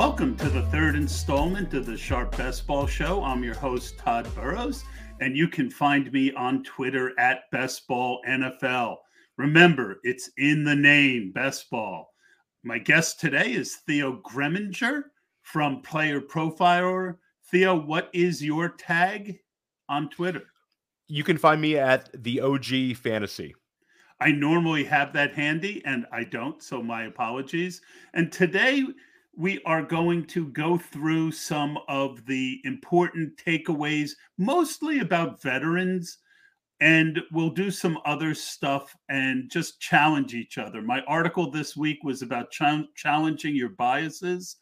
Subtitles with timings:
[0.00, 3.22] Welcome to the third installment of the Sharp Best Ball Show.
[3.22, 4.82] I'm your host, Tod Burros,
[5.20, 8.96] and you can find me on Twitter at Best Ball NFL.
[9.36, 12.08] Remember, it's in the name, Best Ball.
[12.62, 15.02] My guest today is Theo Gremminger
[15.42, 17.16] from Player Profiler.
[17.50, 19.36] Theo, what is your tag
[19.90, 20.44] on Twitter?
[21.08, 23.54] You can find me at the OG Fantasy.
[24.18, 27.82] I normally have that handy and I don't, so my apologies.
[28.14, 28.86] And today
[29.36, 36.18] we are going to go through some of the important takeaways, mostly about veterans,
[36.80, 40.82] and we'll do some other stuff and just challenge each other.
[40.82, 44.56] My article this week was about ch- challenging your biases.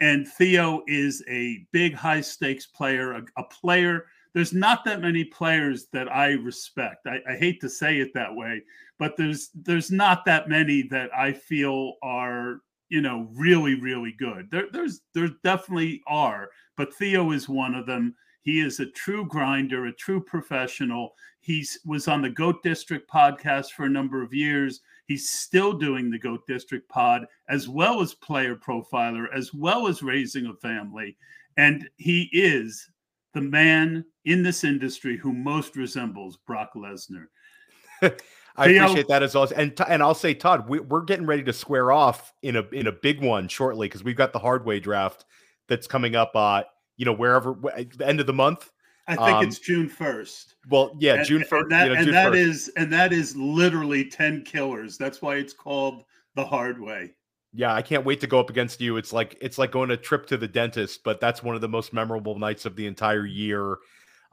[0.00, 4.06] And Theo is a big high stakes player, a, a, player.
[4.32, 7.06] There's not that many players that I respect.
[7.06, 8.62] I, I hate to say it that way,
[8.98, 12.60] but there's there's not that many that I feel are
[12.94, 14.48] you know, really, really good.
[14.52, 18.14] There, there's there definitely are, but Theo is one of them.
[18.42, 21.12] He is a true grinder, a true professional.
[21.40, 24.80] He was on the Goat District podcast for a number of years.
[25.06, 30.04] He's still doing the Goat District pod, as well as player profiler, as well as
[30.04, 31.16] raising a family.
[31.56, 32.88] And he is
[33.32, 37.26] the man in this industry who most resembles Brock Lesnar.
[38.56, 39.48] I appreciate that as well.
[39.56, 42.86] And and I'll say, Tod, we, are getting ready to square off in a in
[42.86, 45.24] a big one shortly because we've got the hardway draft
[45.68, 46.32] that's coming up.
[46.34, 46.62] Uh,
[46.96, 47.56] you know, wherever
[47.96, 48.70] the end of the month.
[49.06, 50.54] I think um, it's June first.
[50.70, 51.64] Well, yeah, and, June first.
[51.64, 54.96] And that, you know, and that is, and that is literally ten killers.
[54.96, 56.04] That's why it's called
[56.36, 57.14] the hard way.
[57.52, 58.96] Yeah, I can't wait to go up against you.
[58.96, 61.68] It's like it's like going a trip to the dentist, but that's one of the
[61.68, 63.76] most memorable nights of the entire year.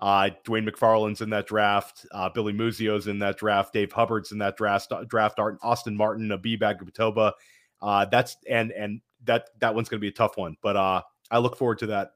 [0.01, 2.05] Uh, Dwain McFarland's in that draft.
[2.11, 3.73] Uh, Billy Muzio's in that draft.
[3.73, 4.91] Dave Hubbard's in that draft.
[4.91, 7.33] Uh, draft Austin Martin, Abib Agabatoba.
[7.81, 11.01] Uh, that's and and that that one's going to be a tough one, but uh,
[11.29, 12.13] I look forward to that.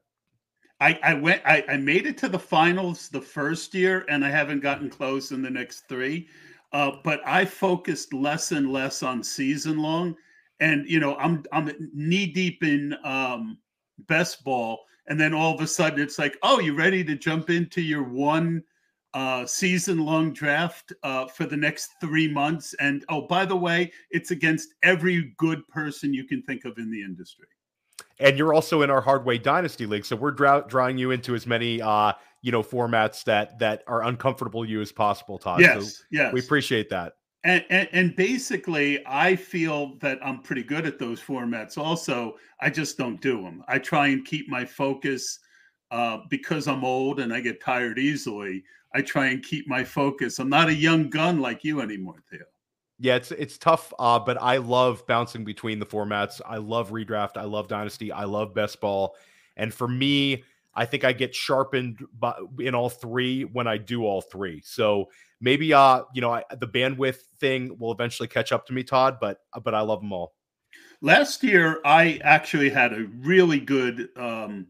[0.80, 1.42] I, I went.
[1.44, 5.30] I, I made it to the finals the first year, and I haven't gotten close
[5.30, 6.28] in the next three.
[6.72, 10.16] Uh, but I focused less and less on season long,
[10.60, 13.58] and you know I'm I'm knee deep in um,
[14.06, 17.50] best ball and then all of a sudden it's like, oh, you ready to jump
[17.50, 18.62] into your one
[19.14, 22.74] uh, season long draft uh, for the next three months?
[22.80, 26.90] And oh, by the way, it's against every good person you can think of in
[26.90, 27.46] the industry.
[28.18, 31.46] And you're also in our Hardway Dynasty League, so we're draw- drawing you into as
[31.46, 32.12] many uh,
[32.42, 35.60] you know formats that that are uncomfortable you as possible, Tod.
[35.60, 37.14] Yes, so yes, we appreciate that.
[37.44, 41.78] And, and, and, basically, I feel that I'm pretty good at those formats.
[41.78, 43.62] Also, I just don't do them.
[43.68, 45.38] I try and keep my focus
[45.92, 48.64] uh, because I'm old and I get tired easily.
[48.94, 50.38] I try and keep my focus.
[50.38, 52.44] I'm not a young gun like you anymore, Theo.
[52.98, 56.40] Yeah, it's it's tough, uh, but I love bouncing between the formats.
[56.46, 57.36] I love redraft.
[57.36, 58.10] I love dynasty.
[58.10, 59.14] I love best ball.
[59.58, 60.44] And for me,
[60.76, 64.62] I think I get sharpened by, in all three when I do all three.
[64.64, 65.06] So
[65.40, 69.18] maybe uh you know I, the bandwidth thing will eventually catch up to me, Tod.
[69.20, 70.34] But but I love them all.
[71.02, 74.66] Last year, I actually had a really good um,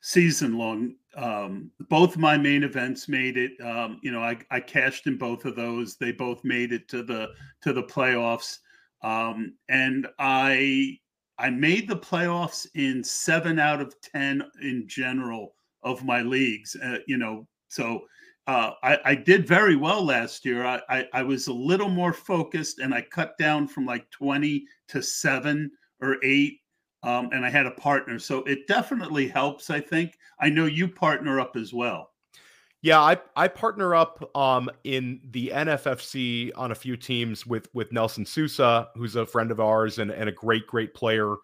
[0.00, 0.96] season long.
[1.16, 3.52] Um, both my main events made it.
[3.64, 5.96] Um, you know, I, I cashed in both of those.
[5.96, 7.28] They both made it to the
[7.62, 8.58] to the playoffs.
[9.02, 10.98] Um, and I
[11.38, 16.76] I made the playoffs in seven out of 10 in general of my leagues.
[16.76, 18.02] Uh, you know, so
[18.46, 20.64] uh, I, I, did very well last year.
[20.64, 24.64] I, I, I, was a little more focused and I cut down from like 20
[24.88, 26.60] to seven or eight.
[27.02, 28.18] Um, and I had a partner.
[28.18, 30.16] So it definitely helps, I think.
[30.40, 32.13] I know you partner up as well.
[32.84, 37.90] Yeah, I, I partner up um, in the NFFC on a few teams with with
[37.92, 41.36] Nelson Sousa, who's a friend of ours and, and a great, great player.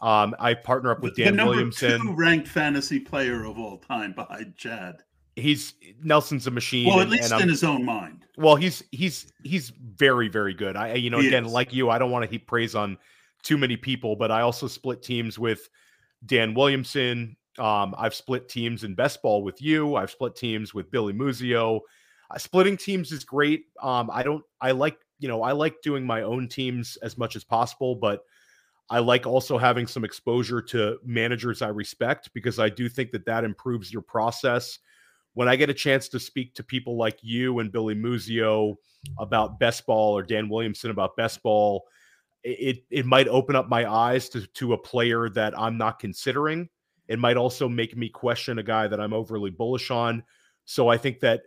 [0.00, 3.78] Um, I partner up with Dan the number Williamson, two ranked fantasy player of all
[3.78, 4.96] time behind Chad.
[5.36, 6.88] He's Nelson's a machine.
[6.88, 8.26] Well, at and, least and in his own mind.
[8.36, 10.74] Well, he's he's he's very very good.
[10.74, 11.52] I you know he again is.
[11.52, 12.98] like you, I don't want to heap praise on
[13.44, 15.70] too many people, but I also split teams with
[16.26, 19.94] Dan Williamson, um, I've split teams in best ball with you.
[19.94, 21.80] I've split teams with Billy Muzio.
[22.30, 23.66] Uh, splitting teams is great.
[23.82, 24.42] Um, I don't.
[24.60, 28.24] I like you know I like doing my own teams as much as possible, but
[28.88, 33.26] I like also having some exposure to managers I respect because I do think that
[33.26, 34.78] that improves your process.
[35.34, 38.74] When I get a chance to speak to people like you and Billy Muzio
[39.18, 41.84] about best ball or Dan Williamson about best ball,
[42.42, 46.70] it it might open up my eyes to to a player that I'm not considering
[47.10, 50.22] it might also make me question a guy that I'm overly bullish on.
[50.64, 51.42] So I think that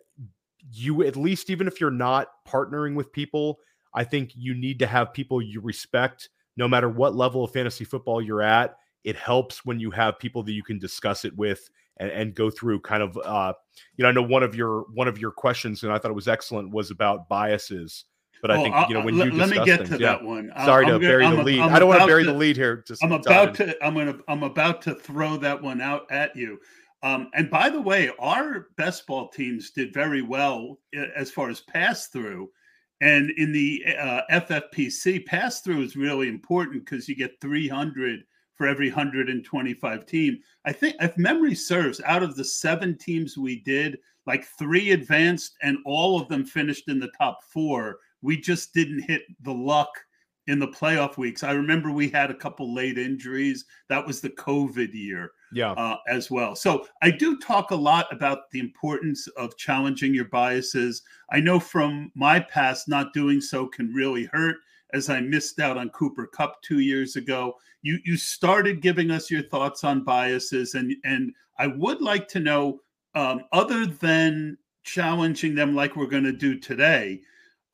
[0.74, 3.60] you, at least, even if you're not partnering with people,
[3.94, 6.27] I think you need to have people you respect
[6.57, 8.75] no matter what level of fantasy football you're at.
[9.06, 12.50] It helps when you have people that you can discuss it with and, and go
[12.50, 13.54] through kind of uh,
[13.95, 16.16] you know, I know one of your one of your questions, and I thought it
[16.16, 18.04] was excellent, was about biases.
[18.44, 20.18] But I think you know when you let me get things, to yeah.
[20.18, 20.51] that one.
[20.66, 21.62] Sorry I'm to bury the lead.
[21.62, 22.84] I'm I do not want to bury the lead here.
[22.86, 23.81] Just I'm about to.
[23.81, 24.18] I'm gonna.
[24.28, 26.60] I'm about to throw that one out at you.
[27.04, 30.78] Um, and by the way, our best ball teams did very well
[31.16, 32.50] as far as pass through.
[33.00, 38.24] And in the uh, FFPC, pass through is really important because you get 300
[38.56, 40.38] for every 125 team.
[40.66, 45.57] I think, if memory serves, out of the seven teams we did, like three advanced
[45.62, 48.00] and all of them finished in the top four.
[48.23, 49.91] We just didn't hit the luck
[50.47, 51.43] in the playoff weeks.
[51.43, 53.65] I remember we had a couple late injuries.
[53.89, 58.11] That was the COVID year yeah uh, as well so i do talk a lot
[58.11, 63.67] about the importance of challenging your biases i know from my past not doing so
[63.67, 64.57] can really hurt
[64.93, 69.29] as i missed out on Cooper Kupp two years ago you you started giving us
[69.29, 72.79] your thoughts on biases and and i would like to know
[73.15, 77.21] um, other than challenging them like we're going to do today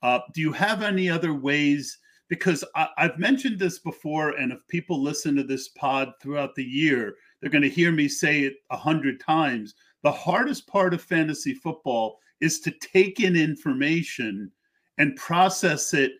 [0.02, 1.98] uh, do you have any other ways
[2.28, 6.64] because I, i've mentioned this before and if people listen to this pod throughout the
[6.64, 9.74] year they're going to hear me say it a hundred times.
[10.02, 14.50] The hardest part of fantasy football is to take in information
[14.98, 16.12] and process it,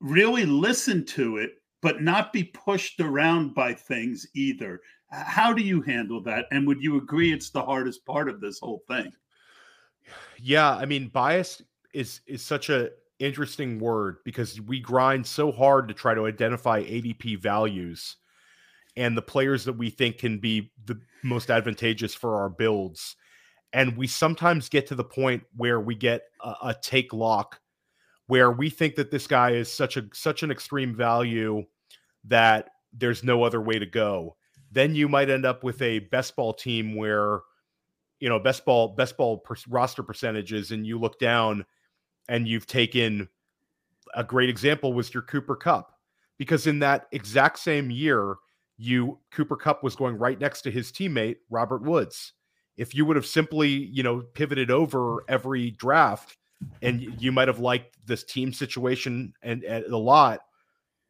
[0.00, 4.80] really listen to it, but not be pushed around by things either.
[5.10, 6.46] How do you handle that?
[6.50, 9.12] And would you agree it's the hardest part of this whole thing?
[10.40, 11.62] Yeah, I mean, bias
[11.92, 16.82] is is such a interesting word because we grind so hard to try to identify
[16.82, 18.16] ADP values
[18.96, 23.16] and the players that we think can be the most advantageous for our builds.
[23.72, 27.60] And we sometimes get to the point where we get a, a take lock
[28.26, 31.64] where we think that this guy is such a such an extreme value
[32.24, 34.36] that there's no other way to go.
[34.70, 37.40] Then you might end up with a best ball team where
[38.20, 41.64] you know best ball best ball per, roster percentages and you look down
[42.28, 43.28] and you've taken
[44.14, 45.92] a great example was your Cooper Kupp
[46.38, 48.36] because in that exact same year
[48.78, 52.32] you Cooper Kupp was going right next to his teammate Robert Woods.
[52.76, 56.36] If you would have simply, you know, pivoted over every draft,
[56.82, 60.40] and you might have liked this team situation and, and a lot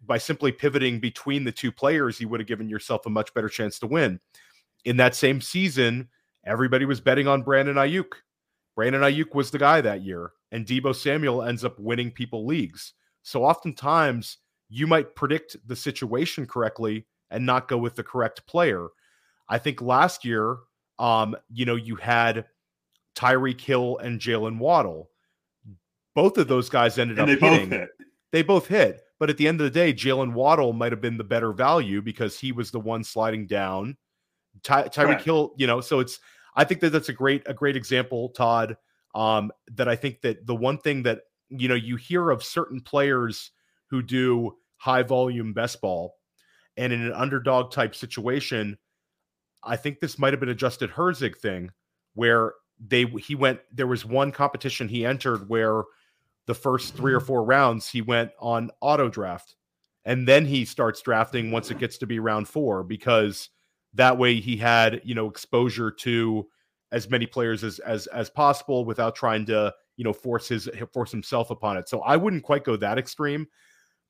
[0.06, 3.48] by simply pivoting between the two players, you would have given yourself a much better
[3.48, 4.20] chance to win.
[4.84, 6.08] In that same season,
[6.44, 8.12] everybody was betting on Brandon Aiyuk.
[8.76, 12.94] Brandon Aiyuk was the guy that year, and Deebo Samuel ends up winning people leagues.
[13.22, 18.88] So oftentimes you might predict the situation correctly and not go with the correct player.
[19.48, 20.56] I think last year,
[20.98, 22.46] um, you know, you had
[23.14, 25.10] Tyreek Hill and Jaylen Waddle.
[26.14, 27.70] Both of those guys ended and up they hitting.
[27.70, 27.88] Both hit.
[28.32, 29.00] They both hit.
[29.18, 32.00] But at the end of the day, Jaylen Waddle might have been the better value
[32.00, 33.96] because he was the one sliding down.
[34.62, 35.22] Ty- Tyreek right.
[35.22, 36.20] Hill, you know, so it's
[36.54, 38.76] I think that that's a great a great example, Tod.
[39.18, 42.80] Um, that I think that the one thing that you know you hear of certain
[42.80, 43.50] players
[43.90, 46.14] who do high volume best ball
[46.76, 48.78] and in an underdog type situation,
[49.64, 51.72] I think this might have been a Justin Herzig thing
[52.14, 55.82] where they he went there was one competition he entered where
[56.46, 59.56] the first three or four rounds he went on auto draft
[60.04, 63.50] and then he starts drafting once it gets to be round four because
[63.94, 66.46] that way he had you know exposure to
[66.92, 71.10] as many players as as as possible without trying to you know force his force
[71.10, 73.46] himself upon it so i wouldn't quite go that extreme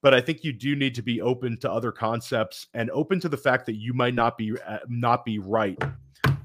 [0.03, 3.29] but I think you do need to be open to other concepts and open to
[3.29, 5.81] the fact that you might not be uh, not be right.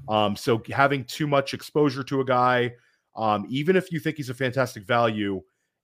[0.08, 2.72] Um, so having too much exposure to a guy,
[3.16, 5.40] um, even if you think he's a fantastic value,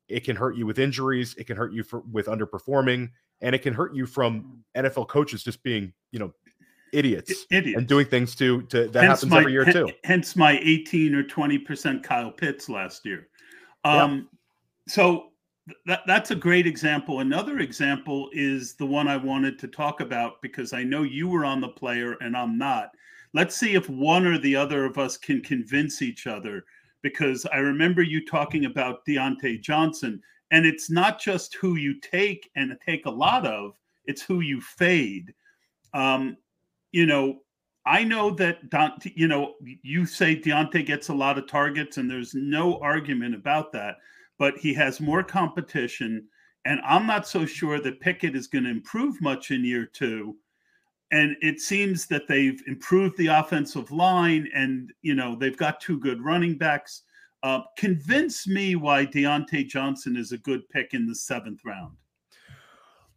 [0.09, 1.35] it can hurt you with injuries.
[1.39, 5.45] It can hurt you for, with underperforming, and it can hurt you from NFL coaches
[5.45, 6.33] just being, you know,
[6.93, 7.79] idiots, idiots.
[7.79, 9.89] and doing things to to that hence happens my, every year too.
[10.05, 13.29] Hence my eighteen or twenty percent Kyle Pitts last year.
[13.85, 14.39] Um, yeah.
[14.89, 15.27] So
[15.87, 17.21] that, that's a great example.
[17.21, 21.45] Another example is the one I wanted to talk about because I know you were
[21.45, 22.91] on the player and I'm not.
[23.33, 26.65] Let's see if one or the other of us can convince each other
[27.03, 30.21] because I remember you talking about Diontae Johnson,
[30.51, 34.61] and it's not just who you take and take a lot of, it's who you
[34.61, 35.33] fade.
[35.95, 36.37] Um,
[36.93, 37.41] you know,
[37.87, 42.11] I know that Don, you know, you say Diontae gets a lot of targets, and
[42.11, 43.97] there's no argument about that
[44.41, 46.27] but he has more competition.
[46.65, 50.35] And I'm not so sure that Pickett is going to improve much in year two.
[51.13, 56.01] And it seems that they've improved the offensive line and, you know, they've got two
[56.01, 57.03] good running backs.
[57.43, 61.95] Uh, convince me why Diontae Johnson is a good pick in the seventh round.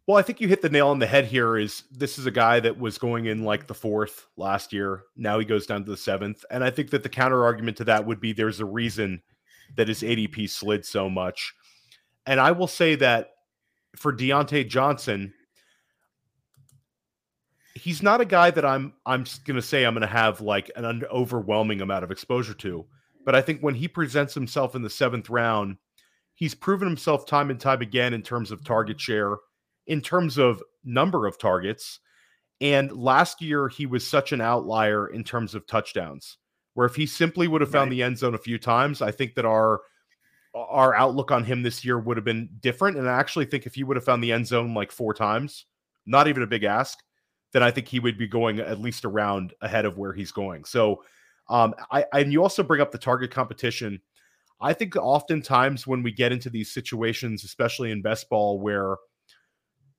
[0.06, 1.56] Well, I think you hit the nail on the head here.
[1.56, 5.04] Is this is a guy that was going in like the fourth last year.
[5.16, 6.44] Now he goes down to the seventh.
[6.50, 9.22] And I think that the counter argument to that would be there's a reason
[9.76, 11.54] that his ADP slid so much.
[12.26, 13.30] And I will say that
[13.96, 15.32] for Diontae Johnson,
[17.74, 20.70] he's not a guy that I'm I'm going to say I'm going to have like
[20.76, 22.84] an overwhelming amount of exposure to.
[23.24, 25.78] But I think when he presents himself in the seventh round,
[26.34, 29.36] he's proven himself time and time again in terms of target share
[29.86, 32.00] in terms of number of targets.
[32.60, 36.38] And last year, he was such an outlier in terms of touchdowns,
[36.74, 37.96] where if he simply would have found right.
[37.96, 39.82] the end zone a few times, I think that our
[40.54, 42.96] our outlook on him this year would have been different.
[42.96, 45.66] And I actually think if he would have found the end zone like four times,
[46.06, 47.00] not even a big ask,
[47.52, 50.64] then I think he would be going at least around ahead of where he's going.
[50.64, 51.02] So,
[51.48, 54.00] um, I and you also bring up the target competition.
[54.60, 58.96] I think oftentimes when we get into these situations, especially in best ball, where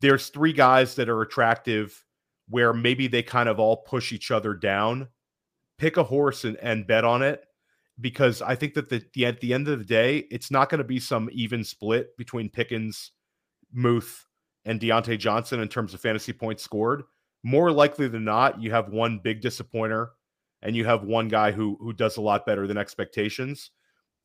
[0.05, 2.03] there's three guys that are attractive
[2.47, 5.07] where maybe they kind of all push each other down.
[5.79, 7.43] Pick a horse and, and bet on it
[7.99, 10.77] because I think that the, the at the end of the day, it's not going
[10.77, 13.13] to be some even split between Pickens,
[13.73, 14.27] Muth,
[14.63, 17.01] and Diontae Johnson in terms of fantasy points scored.
[17.43, 20.11] More likely than not, you have one big disappointer
[20.61, 23.71] and you have one guy who who does a lot better than expectations.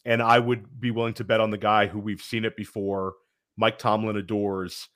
[0.05, 3.15] And I would be willing to bet on the guy who we've seen it before,
[3.57, 4.91] Mike Tomlin adores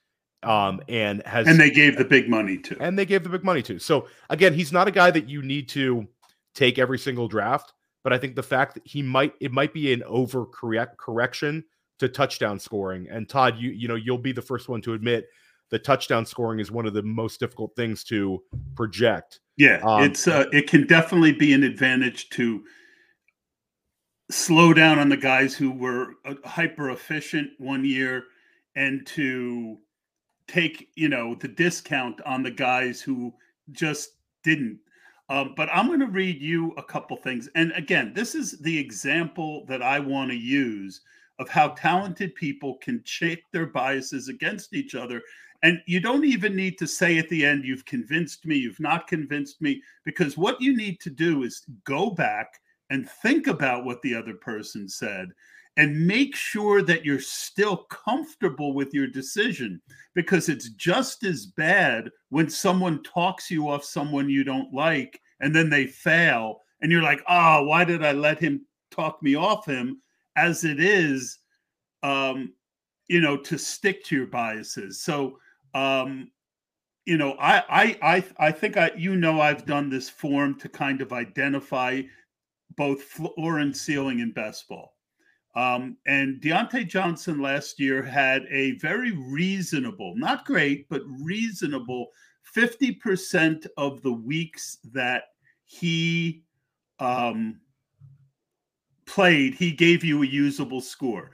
[0.44, 3.44] um, and has and they gave the big money to, and they gave the big
[3.44, 3.78] money to.
[3.78, 6.06] So again, he's not a guy that you need to
[6.54, 7.72] take every single draft,
[8.02, 11.64] but I think the fact that he might it might be an over correct correction
[11.98, 13.08] to touchdown scoring.
[13.10, 15.26] And Tod, you you know you'll be the first one to admit
[15.70, 18.42] the touchdown scoring is one of the most difficult things to
[18.76, 19.40] project.
[19.56, 22.64] Yeah, um, it's uh, it can definitely be an advantage to
[24.30, 28.24] slow down on the guys who were uh, hyper efficient one year
[28.76, 29.78] and to
[30.48, 33.32] take you know the discount on the guys who
[33.72, 34.10] just
[34.42, 34.78] didn't.
[35.30, 37.48] Um, but i'm going to read you a couple things.
[37.54, 41.00] And again this is the example that i want to use
[41.38, 45.20] of how talented people can check their biases against each other.
[45.62, 49.08] And you don't even need to say at the end you've convinced me you've not
[49.08, 52.60] convinced me because what you need to do is go back
[52.90, 55.30] and think about what the other person said
[55.76, 59.80] and make sure that you're still comfortable with your decision
[60.14, 65.54] because it's just as bad when someone talks you off someone you don't like and
[65.54, 69.66] then they fail and you're like oh why did i let him talk me off
[69.66, 70.00] him?
[70.36, 71.38] as it is
[72.02, 72.52] um
[73.08, 75.02] you know to stick to your biases.
[75.02, 75.38] So
[75.74, 76.30] um
[77.06, 80.68] you know i i i, I think i you know i've done this form to
[80.68, 82.02] kind of identify
[82.76, 84.93] both floor and ceiling in best ball
[85.56, 92.08] um, and Diontae Johnson last year had a very reasonable, not great, but reasonable
[92.56, 95.24] 50% of the weeks that
[95.64, 96.42] he
[96.98, 97.60] um,
[99.06, 101.30] played, he gave you a usable score.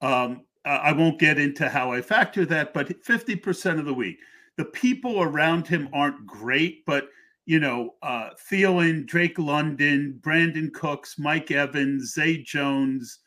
[0.00, 4.18] Um, I won't get into how I factor that, but 50% of the week.
[4.56, 7.08] The people around him aren't great, but
[7.46, 13.18] you know, uh, Thielen, Drake London, Brandin Cooks, Mike Evans, Zay Jones,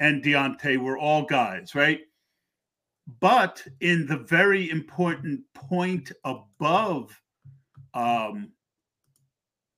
[0.00, 2.00] and Diontae were all guys, right?
[3.20, 7.20] But in the very important point above
[7.94, 8.52] um,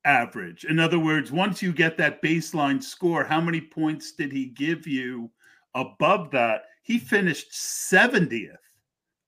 [0.05, 4.47] average, in other words, once you get that baseline score, how many points did he
[4.47, 5.31] give you
[5.75, 6.65] above that?
[6.83, 8.57] He finished 70th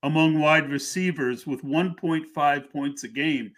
[0.03, 3.53] among wide receivers with 1.5 points a game.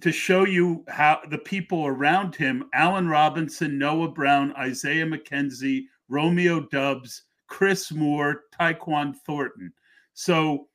[0.00, 6.60] To show you how the people around him Allen Robinson, Noah Brown, Isaiah McKenzie, Romeo
[6.60, 9.72] Doubs, Chris Moore, Tyquan Thornton.
[10.14, 10.68] So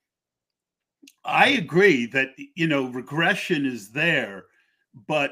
[1.26, 4.46] I agree that you know regression is there,
[5.08, 5.32] but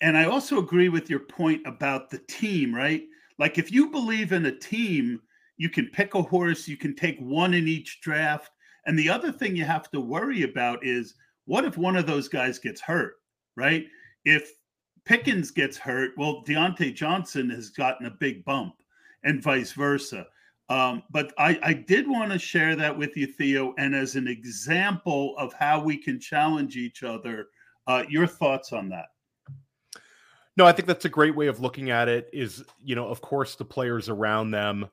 [0.00, 3.02] and I also agree with your point about the team, right?
[3.38, 5.20] Like if you believe in a team,
[5.56, 8.52] you can pick a horse, you can take one in each draft.
[8.86, 11.14] And the other thing you have to worry about is
[11.46, 13.14] what if one of those guys gets hurt,
[13.56, 13.86] right?
[14.24, 14.52] If
[15.04, 18.74] Pickens gets hurt, well, Diontae Johnson has gotten a big bump
[19.24, 20.26] and vice versa.
[20.68, 24.28] Um, but I, I did want to share that with you, Theo, and as an
[24.28, 27.48] example of how we can challenge each other.
[27.86, 29.06] Uh, your thoughts on that?
[30.58, 32.28] No, I think that's a great way of looking at it.
[32.32, 34.88] Is you know, of course, the players around them.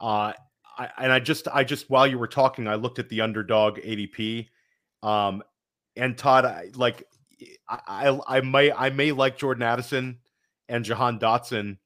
[0.00, 0.32] Uh,
[0.76, 3.78] I, and I just, I just, while you were talking, I looked at the underdog
[3.78, 4.48] ADP.
[5.02, 5.42] Um,
[5.96, 7.06] and Tod, I, like,
[7.68, 10.18] I, I, I may, I may like Jordan Addison
[10.68, 11.76] and Jahan Dotson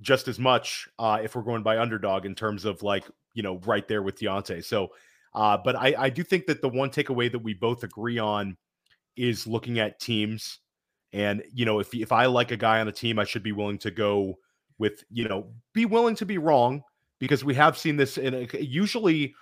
[0.00, 3.58] just as much uh, if we're going by underdog in terms of like you know
[3.66, 4.64] right there with Diontae.
[4.64, 4.90] So
[5.34, 8.56] Uh, but I, I do think that the one takeaway that we both agree on
[9.16, 10.60] is looking at teams.
[11.12, 13.52] And, you know, if, if I like a guy on a team, I should be
[13.52, 14.38] willing to go
[14.78, 16.82] with, you know, be willing to be wrong
[17.20, 19.34] because we have seen this in a, usually,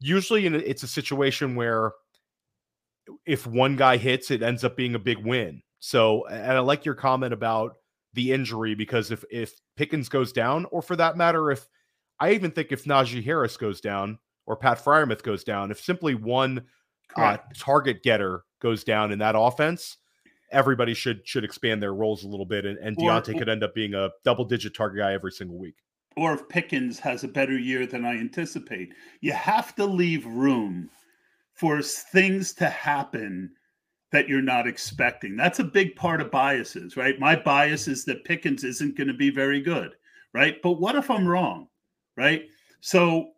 [0.00, 1.92] usually in a, it's a situation where
[3.24, 5.62] if one guy hits, it ends up being a big win.
[5.78, 7.76] So, and I like your comment about
[8.14, 11.68] the injury because if if Pickens goes down, or for that matter, if
[12.18, 16.14] I even think if Najee Harris goes down or Pat Freiermuth goes down, if simply
[16.14, 16.64] one
[17.16, 19.96] uh, target getter goes down in that offense,
[20.50, 23.64] everybody should should expand their roles a little bit, and, and Diontae or, could end
[23.64, 25.76] up being a double digit target guy every single week.
[26.16, 30.90] Or if Pickens has a better year than I anticipate, you have to leave room
[31.54, 33.52] for things to happen
[34.12, 35.36] that you're not expecting.
[35.36, 37.18] That's a big part of biases, right?
[37.18, 39.92] My bias is that Pickens isn't going to be very good,
[40.34, 40.60] right?
[40.62, 41.68] But what if I'm wrong,
[42.16, 42.46] right?
[42.80, 43.30] So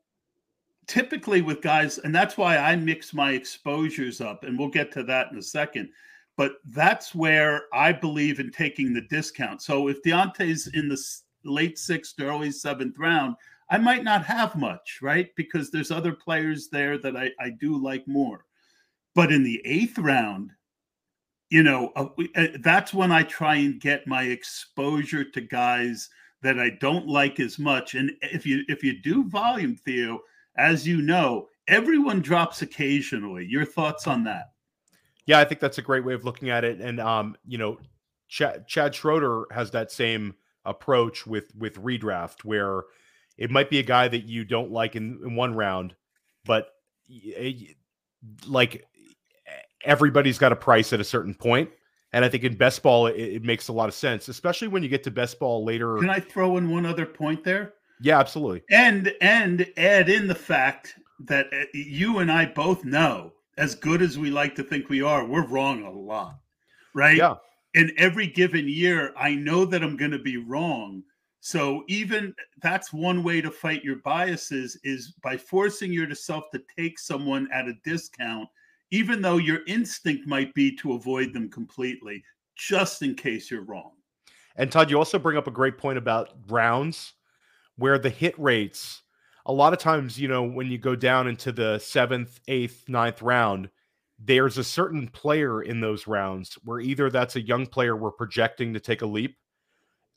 [0.86, 5.02] typically with guys, and that's why I mix my exposures up, and we'll get to
[5.04, 5.90] that in a second.
[6.36, 9.60] But that's where I believe in taking the discount.
[9.60, 10.98] So if Diontae's in the
[11.44, 13.36] late sixth, early seventh round,
[13.70, 15.28] I might not have much, right?
[15.36, 18.46] Because there's other players there that I, I do like more.
[19.14, 20.52] But in the eighth round,
[21.52, 26.08] you know, uh, uh, that's when I try and get my exposure to guys
[26.40, 27.94] that I don't like as much.
[27.94, 30.20] And if you if you do volume, Theo,
[30.56, 33.44] as you know, everyone drops occasionally.
[33.46, 34.52] Your thoughts on that?
[35.26, 36.80] Yeah, I think that's a great way of looking at it.
[36.80, 37.78] And um, you know,
[38.28, 42.84] Chad, Chad Schroeder has that same approach with with redraft where
[43.36, 45.94] it might be a guy that you don't like in, in one round,
[46.46, 46.68] but
[48.46, 48.86] like
[49.84, 51.70] everybody's got a price at a certain point.
[52.12, 54.82] And I think in best ball, it, it, makes a lot of sense, especially when
[54.82, 55.96] you get to best ball later.
[55.96, 57.72] Can I throw in one other point there?
[58.02, 58.62] Yeah, absolutely.
[58.70, 64.02] And and add in the fact that uh, you and I both know, as good
[64.02, 66.38] as we like to think we are, we're wrong a lot,
[66.94, 67.16] right?
[67.16, 67.36] Yeah.
[67.74, 71.02] In every given year, I know that I'm going to be wrong.
[71.40, 76.98] So even that's one way to fight your biases is by forcing yourself to take
[76.98, 78.48] someone at a discount
[78.92, 82.22] even though your instinct might be to avoid them completely,
[82.54, 83.92] just in case you're wrong.
[84.54, 87.14] And Tod, you also bring up a great point about rounds
[87.76, 89.02] where the hit rates,
[89.46, 93.22] a lot of times, you know, when you go down into the seventh, eighth, ninth
[93.22, 93.70] round,
[94.18, 98.74] there's a certain player in those rounds where either that's a young player we're projecting
[98.74, 99.36] to take a leap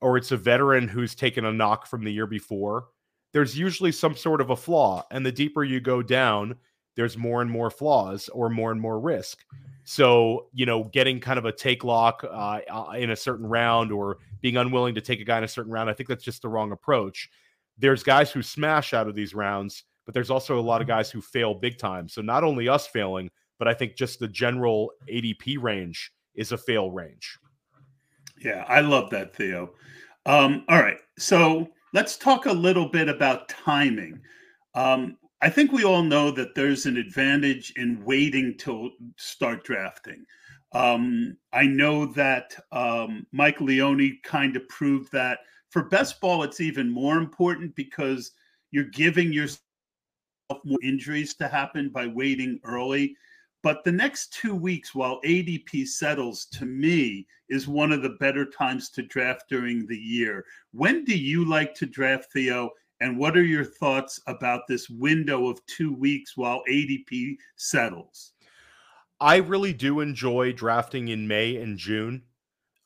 [0.02, 2.88] or it's a veteran who's taken a knock from the year before.
[3.32, 5.06] There's usually some sort of a flaw.
[5.12, 6.56] And the deeper you go down,
[6.96, 9.44] there's more and more flaws or more and more risk.
[9.84, 13.92] So, you know, getting kind of a take lock uh, uh, in a certain round
[13.92, 16.42] or being unwilling to take a guy in a certain round, I think that's just
[16.42, 17.30] the wrong approach.
[17.78, 21.12] There's guys who smash out of these rounds, but there's also a lot of guys
[21.12, 22.10] who fail big time.
[22.10, 23.30] So, not only us failing,
[23.60, 27.38] but I think just the general ADP range is a fail range.
[28.44, 29.72] Yeah, I love that, Theo.
[30.26, 30.98] Um, all right.
[31.20, 34.22] So, let's talk a little bit about timing.
[34.74, 40.26] Um, I think we all know that there's an advantage in waiting to start drafting.
[40.72, 45.42] Um, I know that um, Mike Leone kind of proved that.
[45.70, 48.32] For best ball, it's even more important because
[48.72, 49.62] you're giving yourself
[50.64, 53.16] more injuries to happen by waiting early.
[53.62, 58.46] But the next two weeks, while ADP settles, to me, is one of the better
[58.48, 60.44] times to draft during the year.
[60.72, 62.72] When do you like to draft, Theo?
[63.02, 68.34] And what are your thoughts about this window of two weeks while ADP settles?
[69.20, 72.24] I really do enjoy drafting in May and June.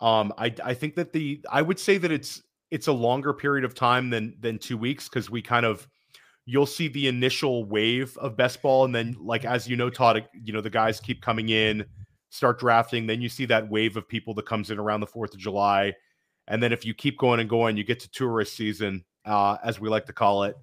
[0.01, 2.41] Um, I I think that the I would say that it's
[2.71, 5.87] it's a longer period of time than than two weeks because we kind of
[6.45, 10.27] you'll see the initial wave of best ball and then like as you know Tod
[10.33, 11.85] you know the guys keep coming in
[12.29, 15.33] start drafting then you see that wave of people that comes in around the 4th
[15.33, 15.93] of July
[16.47, 19.79] and then if you keep going and going you get to tourist season uh, as
[19.79, 20.57] we like to call it.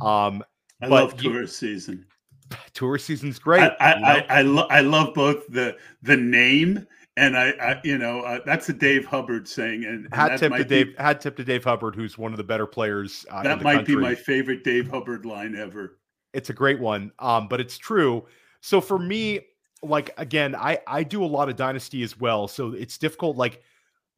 [0.00, 0.42] Um,
[0.80, 2.06] I love tourist season.
[2.74, 3.62] Tourist season's great.
[3.62, 4.08] I I, you know?
[4.08, 8.40] I, I, lo- I, love both the the name and I, I you know uh,
[8.44, 9.84] that's a Dave Hubbard saying.
[9.84, 10.96] And, and hat tip to Dave.
[10.96, 13.26] Be, hat tip to Dave Hubbard, who's one of the better players.
[13.30, 13.96] Uh, that might country.
[13.96, 15.98] be my favorite Dave Hubbard line ever.
[16.32, 18.26] It's a great one, um, but it's true.
[18.60, 19.40] So for me,
[19.82, 23.36] like again, I I do a lot of dynasty as well, so it's difficult.
[23.36, 23.62] Like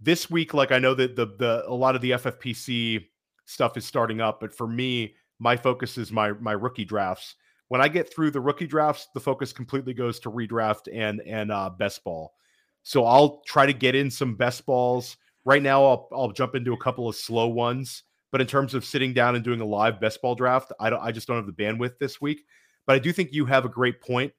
[0.01, 3.07] this week, like I know that the the a lot of the FFPC
[3.45, 4.41] stuff is starting up.
[4.41, 7.37] But for me, my focus is my my rookie drafts.
[7.69, 11.51] When I get through the rookie drafts, the focus completely goes to redraft and and
[11.51, 12.35] uh, best ball.
[12.83, 15.17] So I'll try to get in some best balls.
[15.45, 18.03] Right now, I'll I'll jump into a couple of slow ones.
[18.31, 21.01] But in terms of sitting down and doing a live best ball draft, I don't
[21.01, 22.45] I just don't have the bandwidth this week.
[22.87, 24.33] But I do think you have a great point.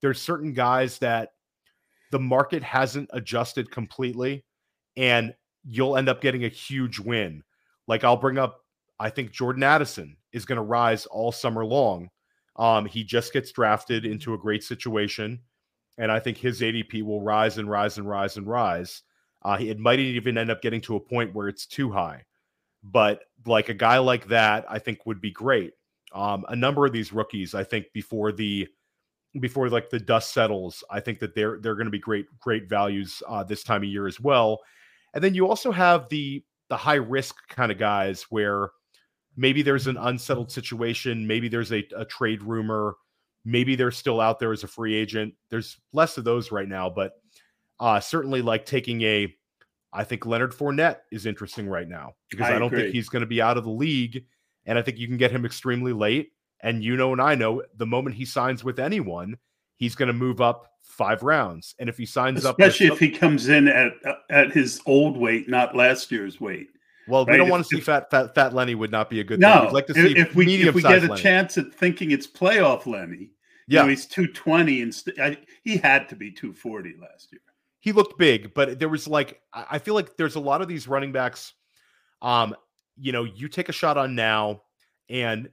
[0.00, 1.30] There's certain guys that
[2.10, 4.44] the market hasn't adjusted completely,
[4.96, 5.34] and
[5.64, 7.42] you'll end up getting a huge win.
[7.88, 8.60] Like I'll bring up,
[8.98, 12.08] I think Jordan Addison is going to rise all summer long.
[12.56, 15.40] Um, he just gets drafted into a great situation,
[15.98, 19.02] and I think his ADP will rise and rise and rise and rise.
[19.42, 22.24] Uh, it might even end up getting to a point where it's too high.
[22.82, 25.72] But like a guy like that, I think would be great.
[26.12, 28.68] Um, a number of these rookies, I think before the
[29.40, 32.68] before like the dust settles, I think that they're they're going to be great great
[32.68, 34.60] values uh, this time of year as well.
[35.14, 38.70] And then you also have the the high risk kind of guys where
[39.36, 42.94] maybe there's an unsettled situation, maybe there's a, a trade rumor,
[43.44, 45.34] maybe they're still out there as a free agent.
[45.50, 47.12] There's less of those right now, but
[47.80, 49.34] uh, certainly like taking a
[49.92, 52.82] I think Leonard Fournette is interesting right now because I, I don't agree.
[52.82, 54.24] think he's going to be out of the league.
[54.64, 56.30] And I think you can get him extremely late.
[56.62, 59.36] And you know, and I know the moment he signs with anyone,
[59.82, 61.74] he's going to move up five rounds.
[61.78, 63.92] And if he signs Especially up, especially if he comes in at
[64.30, 66.68] at his old weight, not last year's weight.
[67.08, 67.32] Well, right?
[67.32, 68.74] we don't want to see fat, fat, fat Lenny.
[68.74, 69.64] Would not be a good no, thing.
[69.66, 71.20] We'd like to see if we if we get a Lenny.
[71.20, 73.30] chance at thinking it's playoff Lenny.
[73.68, 76.94] Yeah, you know, he's two twenty and st- I, he had to be two forty
[77.00, 77.40] last year
[77.82, 80.86] he looked big, but there was like I feel like there's a lot of these
[80.86, 81.52] running backs.
[82.22, 82.54] Um,
[82.96, 84.62] you know, you take a shot on now,
[85.08, 85.50] and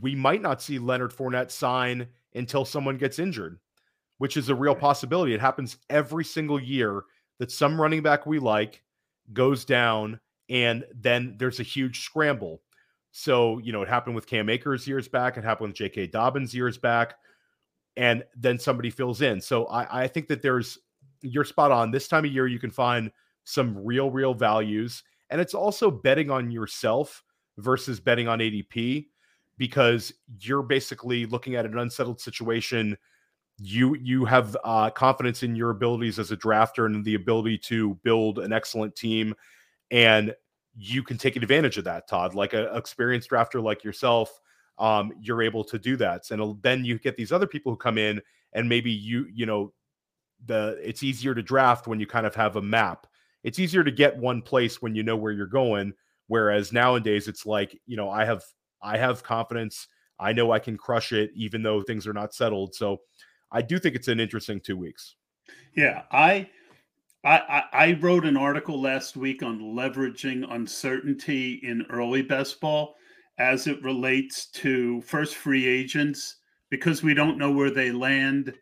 [0.00, 3.58] we might not see Leonard Fournette sign until someone gets injured,
[4.18, 5.34] which is a real possibility.
[5.34, 7.04] It happens every single year
[7.38, 8.82] that some running back we like
[9.32, 12.60] goes down, and then there's a huge scramble.
[13.12, 16.08] So, you know, it happened with Cam Akers years back, it happened with J.K.
[16.08, 17.14] Dobbins years back,
[17.96, 19.40] and then somebody fills in.
[19.40, 20.78] So I, I think that there's
[21.24, 21.90] you're spot on.
[21.90, 23.10] This time of year, you can find
[23.44, 25.02] some real, real values.
[25.30, 27.22] And it's also betting on yourself
[27.58, 29.06] versus betting on ADP
[29.58, 32.96] because you're basically looking at an unsettled situation.
[33.58, 37.94] You you have uh, confidence in your abilities as a drafter and the ability to
[38.02, 39.34] build an excellent team,
[39.90, 40.34] and
[40.76, 42.08] you can take advantage of that.
[42.08, 44.40] Tod, like an experienced drafter like yourself,
[44.78, 46.28] um, you're able to do that.
[46.30, 48.20] And then you get these other people who come in
[48.54, 49.72] and maybe you you know
[50.46, 53.06] the it's easier to draft when you kind of have a map.
[53.42, 55.92] It's easier to get one place when you know where you're going.
[56.26, 58.42] Whereas nowadays it's like, you know, I have
[58.84, 59.88] I have confidence.
[60.20, 62.74] I know I can crush it even though things are not settled.
[62.74, 62.98] So
[63.50, 65.16] I do think it's an interesting two weeks.
[65.76, 66.48] Yeah, I
[67.24, 72.96] I, I wrote an article last week on leveraging uncertainty in early best ball
[73.38, 76.36] as it relates to first free agents
[76.68, 78.52] because we don't know where they land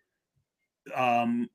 [0.94, 1.48] um,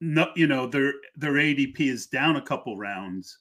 [0.00, 3.38] no, you know their their ADP is down a couple rounds.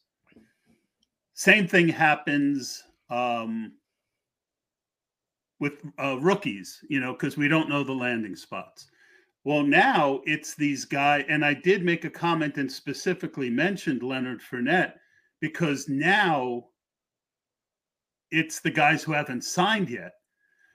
[1.34, 3.74] Same thing happens um,
[5.60, 8.88] with uh, rookies, you know, because we don't know the landing spots.
[9.44, 14.42] Well, now it's these guys, and I did make a comment and specifically mentioned Leonard
[14.42, 14.94] Fournette
[15.40, 16.66] because now
[18.32, 20.14] it's the guys who haven't signed yet.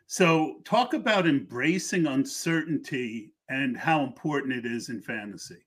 [0.07, 5.65] So, talk about embracing uncertainty and how important it is in fantasy.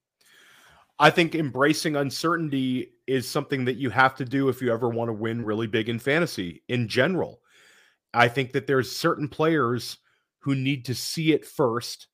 [1.00, 5.10] I think embracing uncertainty is something that you have to do if you ever want
[5.10, 7.42] to win really big in fantasy in general.
[8.14, 9.98] I think that there's certain players
[10.40, 12.08] who need to see it first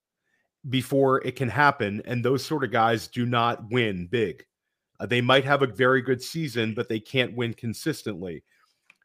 [0.70, 4.46] before it can happen and those sort of guys do not win big.
[5.00, 8.44] Uh, they might have a very good season but they can't win consistently.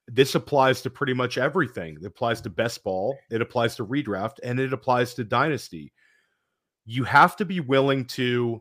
[0.06, 1.96] This applies to pretty much everything.
[2.00, 5.92] It applies to best ball, it applies to redraft and it applies to dynasty.
[6.84, 8.60] You have to be willing to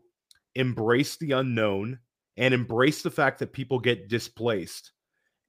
[0.54, 1.98] embrace the unknown
[2.36, 4.92] and embrace the fact that people get displaced.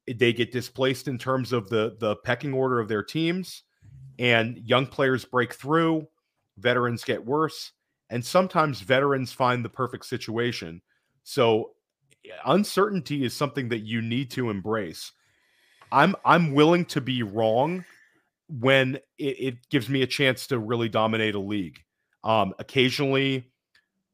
[0.07, 3.63] They get displaced in terms of the the pecking order of their teams,
[4.19, 6.07] and young players break through,
[6.57, 7.71] veterans get worse,
[8.09, 10.81] and sometimes veterans find the perfect situation.
[11.23, 11.71] So
[12.45, 15.11] uncertainty is something that you need to embrace.
[15.91, 17.85] I'm I'm willing to be wrong
[18.47, 21.81] when it, it gives me a chance to really dominate a league.
[22.23, 23.51] Um, occasionally,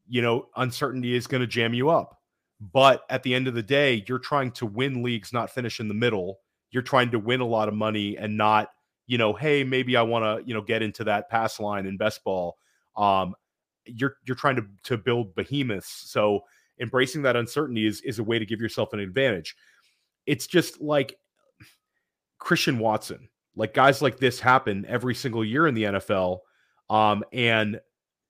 [0.08, 2.21] you know, uncertainty is going to jam you up.
[2.62, 5.88] But at the end of the day, you're trying to win leagues, not finish in
[5.88, 6.40] the middle.
[6.70, 8.70] You're trying to win a lot of money and not,
[9.08, 11.98] you know, hey, maybe I want to, you know, get into that pass line in
[11.98, 12.58] best ball.
[12.96, 13.34] Um,
[13.86, 16.12] you're you're trying to to build behemoths.
[16.12, 16.42] So
[16.80, 19.56] embracing that uncertainty is is a way to give yourself an advantage.
[20.28, 21.16] It's just like
[22.38, 23.28] Christian Watson.
[23.56, 26.40] Like guys like this happen every single year in the NFL.
[26.92, 27.80] Um, and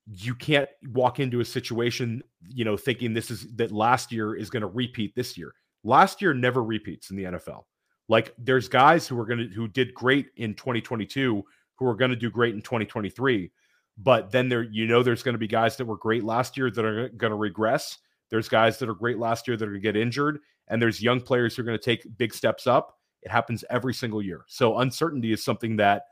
[0.07, 4.49] you can't walk into a situation, you know, thinking this is that last year is
[4.49, 5.53] going to repeat this year.
[5.83, 7.63] Last year never repeats in the NFL.
[8.09, 11.43] Like there's guys who are going to who did great in 2022
[11.75, 13.51] who are going to do great in 2023.
[13.97, 16.71] But then there, you know, there's going to be guys that were great last year
[16.71, 17.97] that are going to regress.
[18.29, 21.01] There's guys that are great last year that are going to get injured, and there's
[21.01, 22.97] young players who are going to take big steps up.
[23.21, 24.45] It happens every single year.
[24.47, 26.03] So uncertainty is something that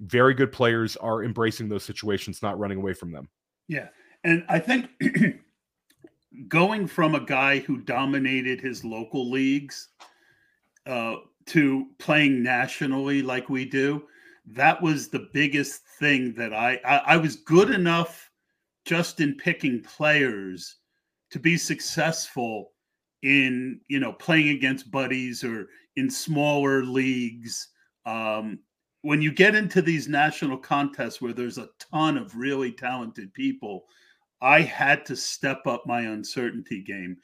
[0.00, 3.28] very good players are embracing those situations, not running away from them.
[3.68, 3.88] Yeah.
[4.24, 4.90] And I think
[6.48, 9.88] going from a guy who dominated his local leagues
[10.86, 14.04] uh, to playing nationally like we do,
[14.46, 18.30] that was the biggest thing that I, I, I was good enough
[18.84, 20.76] just in picking players
[21.30, 22.72] to be successful
[23.22, 27.68] in you know playing against buddies or in smaller leagues
[28.06, 28.60] um,
[29.08, 33.86] when you get into these national contests where there's a ton of really talented people
[34.42, 37.16] i had to step up my uncertainty game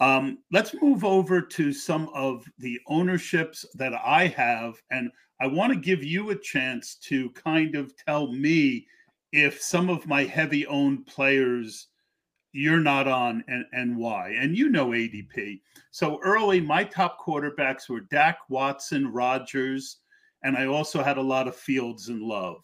[0.00, 5.72] um, let's move over to some of the ownerships that i have and I want
[5.72, 8.86] to give you a chance to kind of tell me
[9.30, 11.88] if some of my heavy owned players
[12.52, 14.30] you're not on and, and why.
[14.30, 15.60] And you know ADP.
[15.92, 19.98] So early, my top quarterbacks were Dak, Watson, Rodgers,
[20.42, 22.62] and I also had a lot of Fields and Love.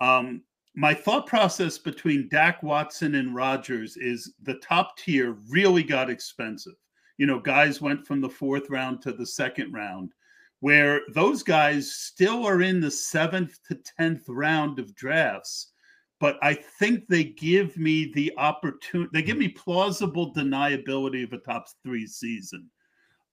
[0.00, 0.42] Um,
[0.74, 6.76] my thought process between Dak, Watson, and Rodgers is the top tier really got expensive.
[7.18, 10.12] You know, guys went from the fourth round to the second round
[10.60, 15.72] where those guys still are in the seventh to 10th round of drafts.
[16.20, 21.38] But I think they give me the opportunity, they give me plausible deniability of a
[21.38, 22.70] top three season.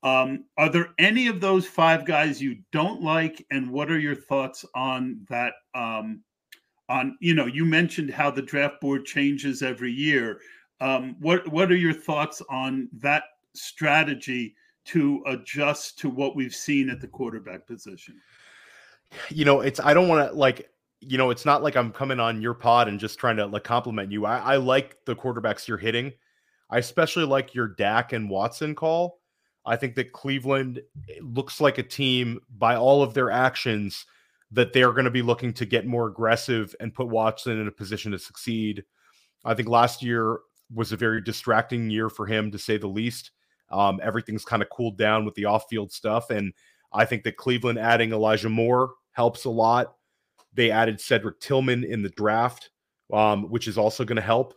[0.04, 3.46] Um, are there any of those five guys you don't like?
[3.52, 5.54] And what are your thoughts on that?
[5.74, 6.22] Um,
[6.90, 10.40] on you know, you mentioned how the draft board changes every year.
[10.80, 14.56] Um, what what are your thoughts on that strategy
[14.86, 18.16] to adjust to what we've seen at the quarterback position?
[19.30, 22.20] You know, it's I don't want to like you know, it's not like I'm coming
[22.20, 24.26] on your pod and just trying to like compliment you.
[24.26, 26.14] I, I like the quarterbacks you're hitting.
[26.70, 29.20] I especially like your Dak and Watson call.
[29.68, 30.82] I think that Cleveland
[31.22, 34.06] looks like a team by all of their actions
[34.50, 37.72] that they're going to be looking to get more aggressive and put Watson in a
[37.72, 38.86] position to succeed.
[39.44, 40.40] I think last year
[40.74, 43.32] was a very distracting year for him, to say the least.
[43.70, 46.54] Um, everything's kind of cooled down with the off-field stuff, and
[46.94, 49.96] I think that Cleveland adding Elijah Moore helps a lot.
[50.54, 52.70] They added Cedric Tillman in the draft,
[53.12, 54.54] um, which is also going to help.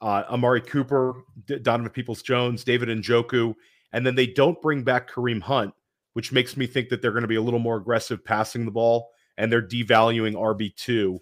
[0.00, 3.54] Uh, Amari Cooper, D- Donovan Peoples Jones, David Njoku,
[3.96, 5.72] and then they don't bring back Kareem Hunt,
[6.12, 8.70] which makes me think that they're going to be a little more aggressive passing the
[8.70, 11.18] ball, and they're devaluing RB two.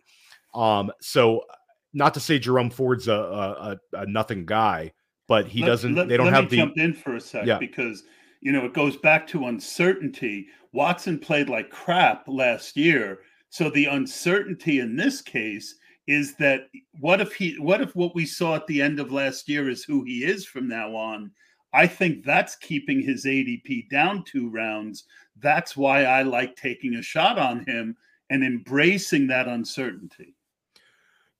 [0.54, 1.44] Um, so,
[1.92, 4.92] not to say Jerome Ford's a, a, a nothing guy,
[5.28, 5.94] but he let, doesn't.
[5.94, 7.58] Let, they don't have the jump in for a sec yeah.
[7.58, 8.02] because
[8.40, 10.48] you know it goes back to uncertainty.
[10.72, 15.76] Watson played like crap last year, so the uncertainty in this case
[16.08, 16.62] is that
[16.98, 19.84] what if he what if what we saw at the end of last year is
[19.84, 21.30] who he is from now on
[21.74, 25.04] i think that's keeping his adp down two rounds
[25.40, 27.96] that's why i like taking a shot on him
[28.30, 30.34] and embracing that uncertainty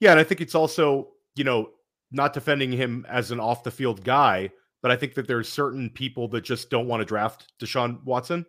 [0.01, 1.71] yeah and i think it's also you know
[2.15, 4.51] not defending him as an off the field guy,
[4.83, 8.47] but I think that there's certain people that just don't want to draft Deshaun Watson.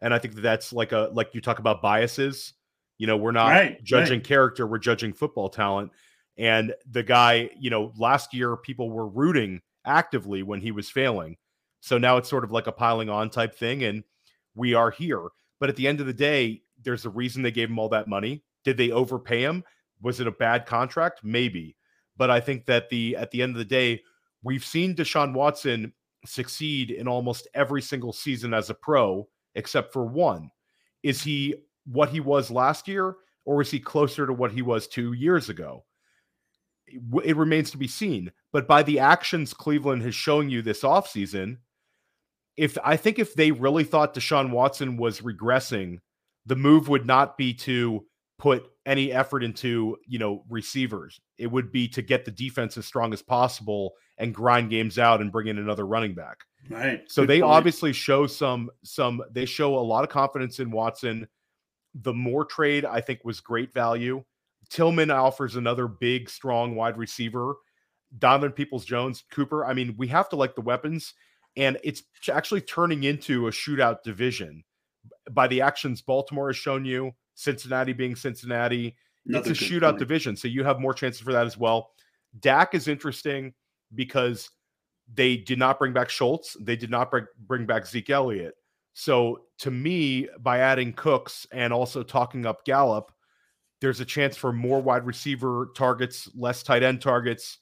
[0.00, 2.54] And I think that that's like a like you talk about biases.
[2.98, 4.26] You know, we're not right, judging right.
[4.26, 5.90] character, we're judging football talent.
[6.38, 11.36] And the guy, you know, last year people were rooting actively when he was failing.
[11.80, 13.84] So now it's sort of like a piling on type thing.
[13.84, 14.04] And
[14.54, 15.28] we are here.
[15.58, 18.08] But at the end of the day, there's a reason they gave him all that
[18.08, 18.42] money.
[18.64, 19.64] Did they overpay him?
[20.02, 21.20] Was it a bad contract?
[21.22, 21.76] Maybe.
[22.16, 24.02] But I think that the at the end of the day,
[24.42, 25.92] we've seen Deshaun Watson
[26.26, 30.50] succeed in almost every single season as a pro, except for one.
[31.02, 31.54] Is he
[31.86, 35.48] what he was last year, or is he closer to what he was two years
[35.48, 35.84] ago?
[37.24, 38.32] It remains to be seen.
[38.52, 41.58] But by the actions Cleveland has shown you this offseason,
[42.56, 45.98] if I think if they really thought Deshaun Watson was regressing,
[46.46, 48.04] the move would not be to
[48.38, 51.20] put any effort into you know receivers.
[51.38, 55.20] It would be to get the defense as strong as possible and grind games out
[55.20, 56.38] and bring in another running back.
[56.68, 57.02] Right.
[57.08, 57.52] So Good they point.
[57.52, 61.28] obviously show some some they show a lot of confidence in Watson.
[61.94, 64.24] The Moore trade I think was great value.
[64.70, 67.56] Tillman offers another big, strong wide receiver.
[68.18, 69.64] Donovan Peoples Jones, Cooper.
[69.64, 71.14] I mean, we have to like the weapons,
[71.56, 72.02] and it's
[72.32, 74.64] actually turning into a shootout division
[75.30, 77.12] by the actions Baltimore has shown you.
[77.34, 78.96] Cincinnati being Cincinnati.
[79.26, 79.98] Another it's a shootout point.
[79.98, 81.90] division, so you have more chances for that as well.
[82.40, 83.52] Dak is interesting
[83.94, 84.50] because
[85.12, 86.56] they did not bring back Schultz.
[86.60, 88.54] They did not bring, bring back Zeke Elliott.
[88.92, 93.12] So to me, by adding Cooks and also talking up Gallup,
[93.80, 97.58] there's a chance for more wide receiver targets, less tight end targets,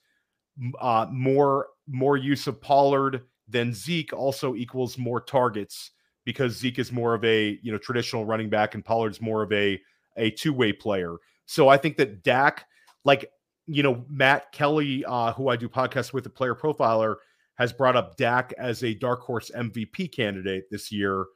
[0.80, 5.92] uh, more more use of Pollard than Zeke also equals more targets
[6.24, 9.52] because Zeke is more of a you know traditional running back and Pollard's more of
[9.52, 9.80] a
[10.16, 11.16] a two way player.
[11.46, 12.66] So I think that Dak,
[13.04, 13.30] like
[13.66, 17.16] you know Matt Kelly, uh, who I do podcasts with, the player profiler,
[17.54, 21.26] has brought up Dak as a dark horse MVP candidate this year,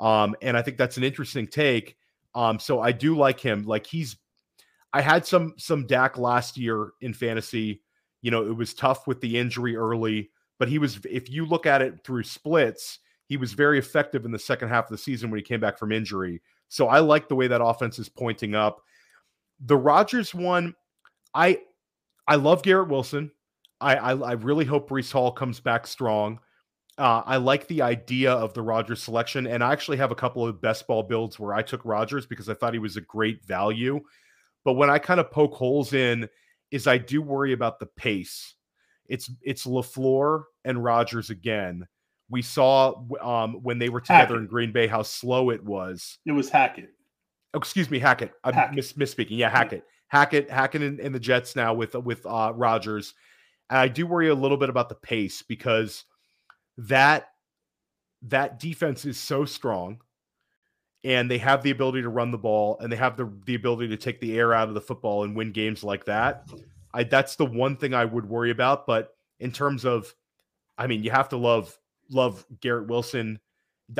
[0.00, 1.96] um, and I think that's an interesting take.
[2.34, 3.64] Um, so I do like him.
[3.64, 4.16] Like he's,
[4.92, 7.82] I had some some Dak last year in fantasy.
[8.20, 11.00] You know, it was tough with the injury early, but he was.
[11.10, 14.84] If you look at it through splits, he was very effective in the second half
[14.84, 16.42] of the season when he came back from injury.
[16.68, 18.82] So I like the way that offense is pointing up.
[19.60, 20.74] The Rodgers one,
[21.34, 21.60] I
[22.26, 23.30] I love Garrett Wilson.
[23.80, 26.40] I I, I really hope Breece Hall comes back strong.
[26.98, 30.46] Uh, I like the idea of the Rodgers selection, and I actually have a couple
[30.46, 33.42] of best ball builds where I took Rodgers because I thought he was a great
[33.44, 34.00] value.
[34.64, 36.28] But when I kind of poke holes in,
[36.70, 38.54] is I do worry about the pace.
[39.08, 41.86] It's it's Lafleur and Rodgers again.
[42.30, 44.36] We saw um, when they were together Hackett.
[44.36, 46.18] in Green Bay how slow it was.
[46.24, 46.90] It was Hackett.
[47.52, 48.32] Oh, excuse me, Hackett.
[48.42, 48.76] I'm Hackett.
[48.76, 49.36] Miss, misspeaking.
[49.36, 49.84] Yeah, Hackett.
[50.08, 50.50] Hackett.
[50.50, 53.14] Hackett in, in the Jets now with with uh, Rodgers.
[53.68, 56.04] And I do worry a little bit about the pace because
[56.78, 57.28] that
[58.22, 60.00] that defense is so strong
[61.04, 63.88] and they have the ability to run the ball and they have the, the ability
[63.88, 66.48] to take the air out of the football and win games like that.
[66.94, 68.86] I that's the one thing I would worry about.
[68.86, 70.14] But in terms of,
[70.78, 71.76] I mean, you have to love
[72.10, 73.40] love Garrett Wilson.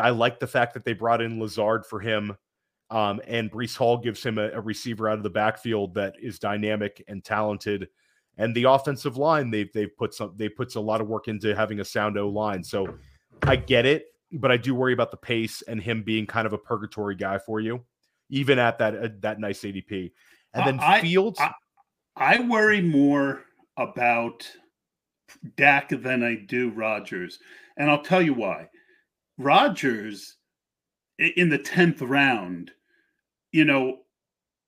[0.00, 2.36] I like the fact that they brought in Lazard for him.
[2.90, 6.38] Um, and Breece Hall gives him a, a, receiver out of the backfield that is
[6.38, 7.88] dynamic and talented.
[8.36, 11.54] And the offensive line, they've they've put some they puts a lot of work into
[11.56, 12.62] having a sound O line.
[12.62, 12.94] So
[13.42, 16.52] I get it, but I do worry about the pace and him being kind of
[16.52, 17.84] a purgatory guy for you,
[18.30, 20.12] even at that uh, that nice ADP.
[20.54, 21.52] And then uh, Fields, I,
[22.16, 23.44] I worry more
[23.76, 24.46] about
[25.56, 27.38] Dak than I do Rodgers.
[27.76, 28.68] And I'll tell you why.
[29.38, 30.36] Rodgers
[31.18, 32.70] in the 10th round,
[33.50, 33.98] you know,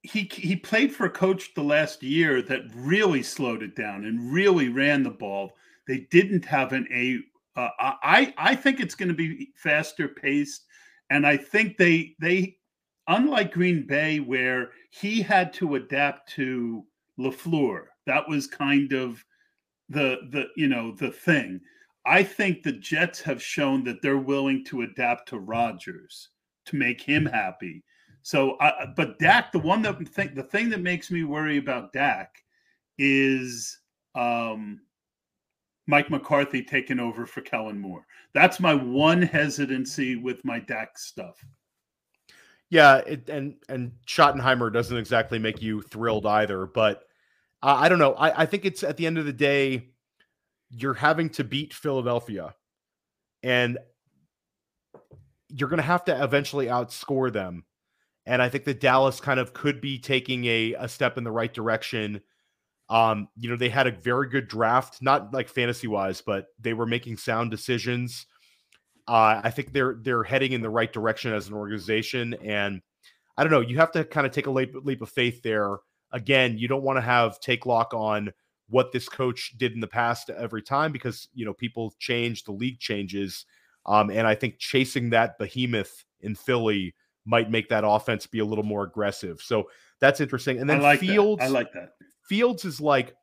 [0.03, 4.33] he he played for a coach the last year that really slowed it down and
[4.33, 5.53] really ran the ball.
[5.89, 7.21] They didn't have an a.
[7.57, 10.65] Uh, I I think it's going to be faster paced,
[11.11, 12.57] and I think they they
[13.09, 16.85] unlike Green Bay where he had to adapt to
[17.19, 17.87] Lafleur.
[18.07, 19.25] That was kind of
[19.89, 21.61] the the you know the thing.
[22.07, 26.29] I think the Jets have shown that they're willing to adapt to Rodgers
[26.67, 27.83] to make him happy.
[28.23, 28.57] So,
[28.97, 32.35] but Dak, the one that think the thing that makes me worry about Dak
[32.99, 33.79] is
[34.15, 34.81] um,
[35.87, 38.07] Mike McCarthy taking over for Kellen Moore.
[38.33, 41.45] That's my one hesitancy with my Dak stuff.
[42.71, 47.05] Yeah, it, and and Schottenheimer doesn't exactly make you thrilled either, but
[47.63, 48.15] I don't know.
[48.15, 49.91] I, I think it's at the end of the day
[50.71, 52.55] you're having to beat Philadelphia,
[53.43, 53.79] and
[55.49, 57.65] you're going to have to eventually outscore them.
[58.27, 61.31] And I think that Dallas kind of could be taking a, a step in the
[61.31, 62.23] right direction.
[62.89, 66.75] Um, you know, they had a very good draft, not like fantasy wise, but they
[66.75, 68.27] were making sound decisions.
[69.09, 72.81] Uh, I think they're they're heading in the right direction as an organization, and
[73.37, 73.61] I don't know.
[73.61, 75.79] You have to kind of take a leap, leap of faith there.
[76.13, 78.33] Again, you don't want to have take lock on
[78.69, 82.53] what this coach did in the past every time because you know people change, the
[82.53, 83.45] league changes,
[83.87, 86.95] um, and I think chasing that behemoth in Philly
[87.27, 89.41] might make that offense be a little more aggressive.
[89.41, 89.69] So
[90.01, 90.59] that's interesting.
[90.59, 91.47] And then I like Fields, that.
[91.47, 91.91] I like that.
[92.29, 93.15] Fields is like,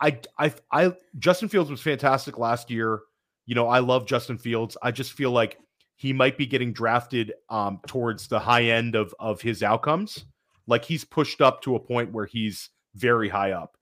[0.00, 3.00] I, I, I, Justin Fields was fantastic last year.
[3.46, 4.76] You know, I love Justin Fields.
[4.82, 5.58] I just feel like
[5.96, 10.24] he might be getting drafted um, towards the high end of of his outcomes.
[10.66, 13.76] Like he's pushed up to a point where he's very high up.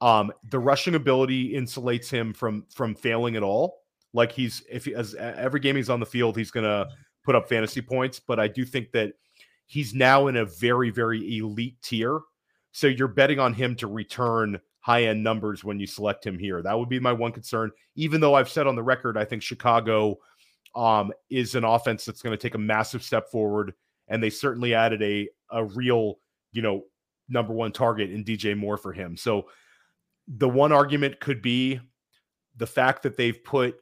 [0.00, 3.82] Um, the rushing ability insulates him from from failing at all.
[4.14, 6.88] Like he's if he, as every game he's on the field, he's gonna
[7.24, 8.18] put up fantasy points.
[8.18, 9.12] But I do think that
[9.66, 12.20] he's now in a very very elite tier.
[12.72, 16.62] So you're betting on him to return high end numbers when you select him here.
[16.62, 17.70] That would be my one concern.
[17.96, 20.18] Even though I've said on the record, I think Chicago
[20.74, 23.74] um, is an offense that's going to take a massive step forward,
[24.08, 26.18] and they certainly added a a real
[26.52, 26.84] you know
[27.28, 29.16] number one target in DJ Moore for him.
[29.16, 29.48] So
[30.28, 31.80] the one argument could be
[32.56, 33.76] the fact that they've put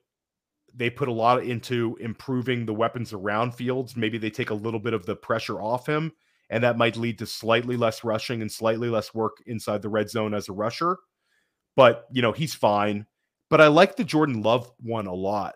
[0.74, 3.96] they put a lot into improving the weapons around fields.
[3.96, 6.12] Maybe they take a little bit of the pressure off him,
[6.50, 10.10] and that might lead to slightly less rushing and slightly less work inside the red
[10.10, 10.98] zone as a rusher.
[11.76, 13.06] But you know, he's fine.
[13.50, 15.54] But I like the Jordan Love one a lot.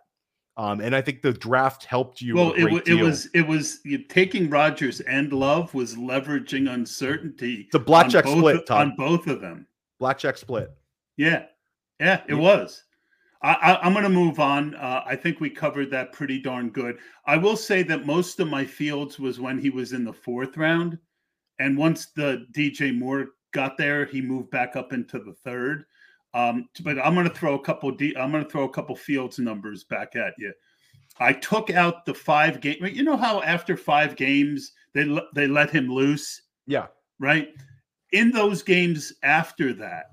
[0.57, 2.35] Um, and I think the draft helped you.
[2.35, 7.69] Well, it, it was it was you, taking Rodgers and Love was leveraging uncertainty.
[7.73, 9.67] The blackjack split on both of them.
[9.99, 10.71] Blackjack split.
[11.17, 11.45] Yeah,
[11.99, 12.41] yeah, it yeah.
[12.41, 12.85] was.
[13.43, 14.77] I, am going to move on.
[14.77, 16.99] Uh, I think we covered that pretty darn good.
[17.27, 20.57] I will say that most of my fields was when he was in the fourth
[20.57, 20.97] round,
[21.59, 25.85] and once the DJ Moore got there, he moved back up into the third.
[26.35, 27.91] Um, but I'm going to throw a couple.
[27.91, 30.53] I'm going to throw a couple fields numbers back at you.
[31.19, 32.79] I took out the five game.
[32.85, 36.43] You know how after five games they they let him loose.
[36.67, 36.87] Yeah.
[37.19, 37.49] Right.
[38.13, 40.07] In those games after that,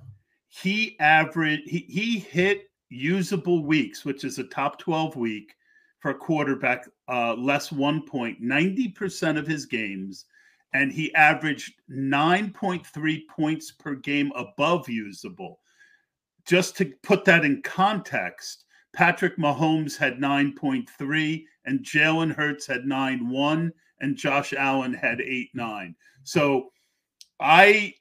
[0.48, 1.70] he averaged.
[1.70, 5.56] He he hit usable weeks, which is a top 12 week
[6.00, 10.26] for a quarterback, uh, less one point, 90% of his games.
[10.74, 15.60] And he averaged 9.3 points per game above usable.
[16.46, 23.72] Just to put that in context, Patrick Mahomes had 9.3 and Jalen Hurts had 9.1
[24.02, 25.96] and Josh Allen had 8.9.
[26.24, 26.72] So
[27.40, 27.94] I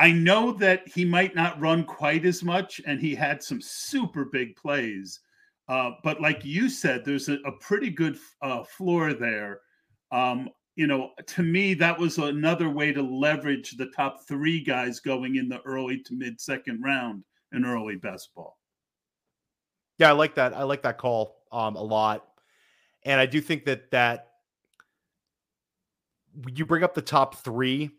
[0.00, 4.24] I know that he might not run quite as much, and he had some super
[4.24, 5.20] big plays.
[5.68, 9.60] Uh, but like you said, there's a, a pretty good uh, floor there.
[10.10, 15.00] Um, you know, to me, that was another way to leverage the top three guys
[15.00, 17.22] going in the early to mid second round
[17.52, 18.56] in early best ball.
[19.98, 20.56] Yeah, I like that.
[20.56, 22.26] I like that call um, a lot,
[23.02, 24.28] and I do think that that
[26.54, 27.90] you bring up the top three,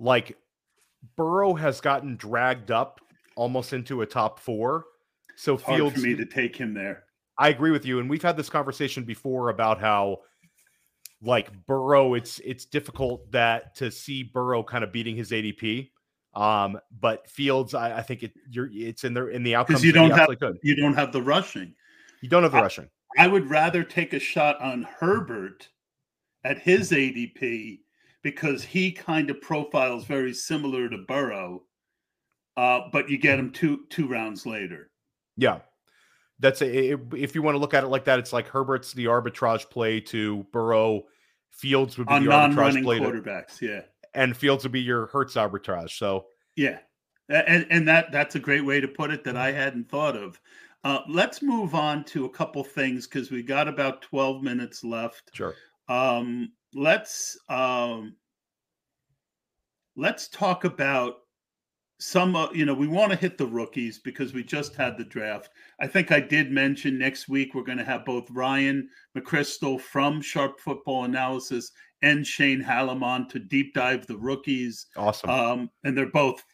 [0.00, 0.36] like
[1.16, 3.00] Burrow has gotten dragged up
[3.36, 4.84] almost into a top four.
[5.36, 7.04] So it's Fields for me to take him there.
[7.38, 10.20] I agree with you, and we've had this conversation before about how,
[11.20, 15.90] like Burrow, it's it's difficult that to see Burrow kind of beating his ADP.
[16.34, 19.92] Um, but Fields, I, I think it you're it's in the in the outcomes you
[19.92, 20.28] don't have
[20.62, 21.74] you don't have the rushing.
[22.22, 22.88] You don't have the I, rushing.
[23.18, 25.68] I would rather take a shot on Herbert
[26.44, 27.80] at his ADP
[28.26, 31.62] because he kind of profiles very similar to Burrow,
[32.56, 34.90] uh, but you get him two two rounds later.
[35.36, 35.60] Yeah,
[36.40, 39.04] that's a, if you want to look at it like that, it's like Herbert's the
[39.04, 41.04] arbitrage play to Burrow.
[41.52, 43.80] Fields would be On the arbitrage play quarterbacks, to, yeah,
[44.12, 45.90] and Fields would be your Hurts arbitrage.
[45.90, 46.78] So yeah,
[47.28, 50.40] and and that that's a great way to put it that I hadn't thought of.
[50.82, 55.30] Uh, let's move on to a couple things because we got about twelve minutes left.
[55.32, 55.54] Sure.
[55.88, 58.14] Um, let's um,
[59.96, 61.14] let's talk about
[61.98, 65.04] some uh, you know we want to hit the rookies because we just had the
[65.04, 65.50] draft.
[65.80, 70.20] I think i did mention next week we're going to have both ryan mccrystal from
[70.20, 71.72] sharp football analysis
[72.02, 74.86] and shane hallamon to deep dive the rookies.
[74.96, 75.30] Awesome.
[75.30, 76.44] Um, and they're both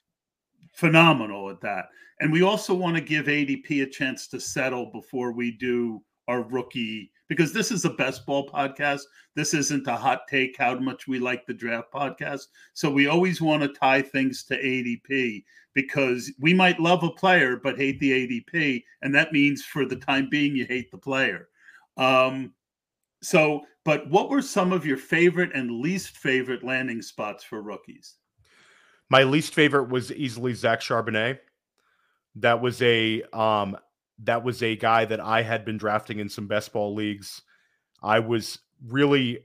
[0.75, 1.87] phenomenal at that.
[2.21, 6.01] And we also want to give adp a chance to settle before we do
[6.33, 9.03] our rookie because this is a best ball podcast.
[9.35, 12.47] This isn't a hot take how much we like the draft podcast.
[12.73, 17.57] So we always want to tie things to ADP because we might love a player
[17.57, 21.49] but hate the ADP, and that means for the time being you hate the player.
[21.97, 22.55] Um,
[23.23, 28.17] so, but what were some of your favorite and least favorite landing spots for rookies?
[29.11, 31.39] My least favorite was easily Zach Charbonnet.
[32.37, 33.77] That was a um
[34.25, 37.43] that was a guy that I had been drafting in some best ball leagues.
[38.03, 39.45] I was really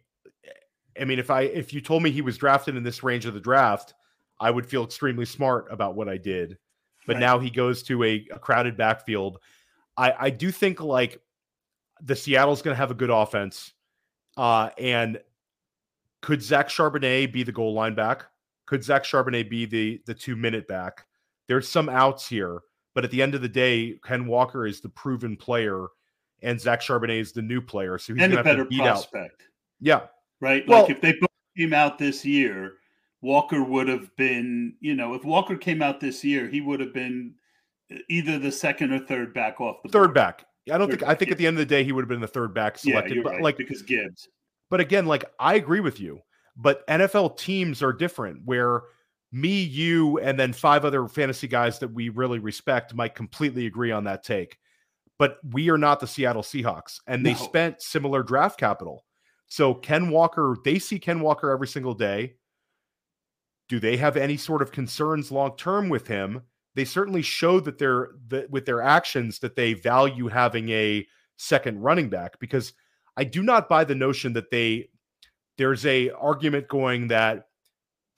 [0.99, 3.33] I mean if I if you told me he was drafted in this range of
[3.33, 3.93] the draft,
[4.39, 6.57] I would feel extremely smart about what I did.
[7.05, 7.21] But right.
[7.21, 9.39] now he goes to a, a crowded backfield.
[9.95, 11.21] I, I do think like
[12.01, 13.73] the Seattle's going to have a good offense.
[14.35, 15.19] Uh, and
[16.21, 18.25] could Zach Charbonnet be the goal line back?
[18.65, 21.05] Could Zach Charbonnet be the the two minute back?
[21.47, 22.59] There's some outs here.
[22.97, 25.85] But at the end of the day, Ken Walker is the proven player,
[26.41, 27.99] and Zach Charbonnet is the new player.
[27.99, 29.43] So he's and a better prospect.
[29.43, 29.47] Out.
[29.79, 30.01] Yeah.
[30.41, 30.67] Right.
[30.67, 32.73] Well, like if they both came out this year,
[33.21, 36.91] Walker would have been, you know, if Walker came out this year, he would have
[36.91, 37.35] been
[37.93, 40.15] uh, either the second or third back off the third board.
[40.15, 40.45] back.
[40.73, 41.11] I don't third think.
[41.11, 42.79] I think at the end of the day, he would have been the third back
[42.79, 43.17] selected.
[43.17, 44.27] Yeah, but right, like because Gibbs.
[44.71, 46.21] But again, like I agree with you.
[46.55, 48.41] But NFL teams are different.
[48.45, 48.81] Where
[49.31, 53.91] me, you, and then five other fantasy guys that we really respect might completely agree
[53.91, 54.57] on that take.
[55.19, 57.39] But we are not the Seattle Seahawks, and they no.
[57.39, 59.03] spent similar draft capital.
[59.47, 62.35] So Ken Walker, they see Ken Walker every single day.
[63.69, 66.43] Do they have any sort of concerns long term with him?
[66.75, 71.07] They certainly show that they're that with their actions that they value having a
[71.37, 72.73] second running back because
[73.17, 74.89] I do not buy the notion that they
[75.57, 77.46] there's a argument going that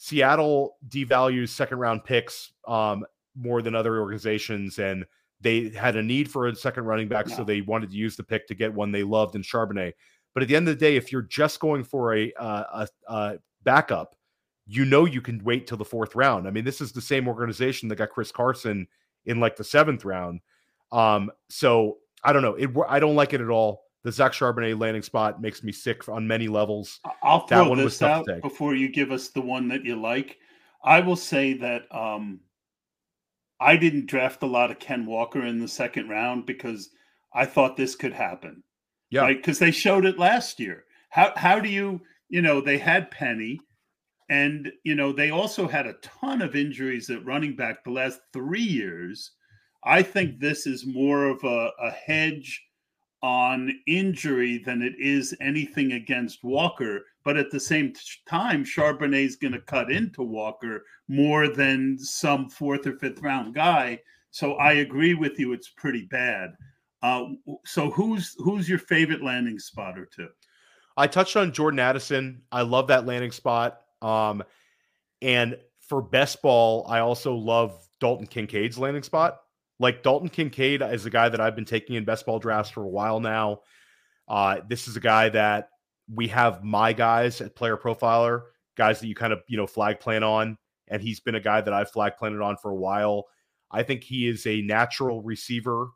[0.02, 5.06] Seattle devalues second round picks um, more than other organizations, and
[5.41, 7.36] They had a need for a second running back, no.
[7.36, 9.93] so they wanted to use the pick to get one they loved in Charbonnet.
[10.34, 13.14] But at the end of the day, if you're just going for a, uh, a,
[13.14, 14.16] a backup,
[14.68, 16.47] you know you can wait till the fourth round.
[16.47, 18.88] I mean, this is the same organization that got Chris Carson
[19.26, 20.41] in like the seventh round.
[20.91, 22.56] Um, so I don't know.
[22.56, 23.84] It I don't like it at all.
[24.04, 27.00] The Zach Charbonnet landing spot makes me sick on many levels.
[27.22, 30.38] I'll throw that one this out before you give us the one that you like.
[30.84, 32.39] I will say that um,
[33.60, 36.91] I didn't draft a lot of Ken Walker in the second round because
[37.34, 38.64] I thought this could happen.
[39.10, 39.38] Yeah, right?
[39.38, 40.86] Because they showed it last year.
[41.10, 43.60] How how do you you know they had Penny,
[44.30, 48.22] and you know they also had a ton of injuries at running back the last
[48.32, 49.32] three years.
[49.84, 52.62] I think this is more of a, a hedge
[53.22, 57.05] on injury than it is anything against Walker.
[57.24, 57.93] But at the same
[58.28, 63.53] time, Charbonnet is going to cut into Walker more than some fourth or fifth round
[63.53, 63.99] guy.
[64.32, 66.51] So I agree with you; it's pretty bad.
[67.01, 67.26] Uh,
[67.65, 70.30] so who's who's your favorite landing spot or two?
[70.95, 72.41] I touched on Jordan Addison.
[72.51, 73.82] I love that landing spot.
[74.01, 74.43] Um,
[75.22, 79.39] and for best ball, I also love Dalton Kincaid's landing spot.
[79.80, 82.84] Like Dalton Kincaid is a guy that I've been taking in best ball drafts for
[82.84, 83.61] a while now.
[84.27, 85.69] Uh, this is a guy that
[86.13, 88.41] we have my guys at Player Profiler,
[88.75, 90.57] guys that you kind of you know flag plan on,
[90.88, 93.25] and he's been a guy that I've flag planted on for a while.
[93.71, 95.89] I think he is a natural receiver.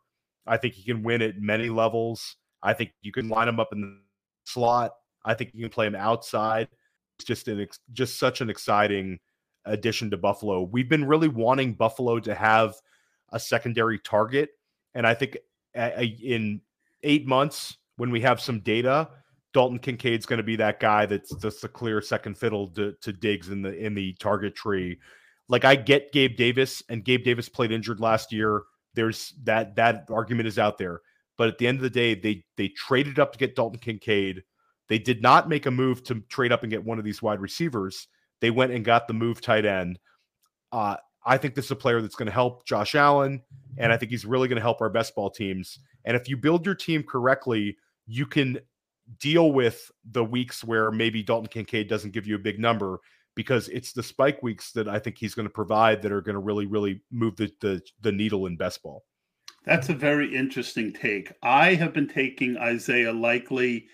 [0.45, 2.35] I think he can win at many levels.
[2.61, 3.99] I think you can line him up in the
[4.45, 4.91] slot.
[5.25, 6.67] I think you can play him outside.
[7.17, 9.19] It's just an just such an exciting
[9.65, 10.63] addition to Buffalo.
[10.63, 12.75] We've been really wanting Buffalo to have
[13.33, 14.51] a secondary target.
[14.95, 15.37] And I think
[15.75, 16.61] in
[17.03, 19.09] eight months, when we have some data,
[19.53, 23.11] Dalton Kincaid's going to be that guy that's just a clear second fiddle to, to
[23.11, 24.99] Diggs in the in the target tree.
[25.49, 28.63] Like I get Gabe Davis, and Gabe Davis played injured last year.
[28.95, 31.01] There's that that argument is out there.
[31.37, 34.43] But at the end of the day, they they traded up to get Dalton Kincaid.
[34.89, 37.39] They did not make a move to trade up and get one of these wide
[37.39, 38.07] receivers.
[38.41, 39.99] They went and got the move tight end.
[40.71, 43.41] Uh, I think this is a player that's going to help Josh Allen,
[43.77, 45.79] and I think he's really going to help our best ball teams.
[46.05, 48.59] And if you build your team correctly, you can
[49.19, 52.99] deal with the weeks where maybe Dalton Kincaid doesn't give you a big number
[53.35, 56.35] because it's the spike weeks that I think he's going to provide that are going
[56.35, 59.03] to really, really move the, the, the needle in best ball.
[59.65, 61.31] That's a very interesting take.
[61.41, 63.87] I have been taking Isaiah Likely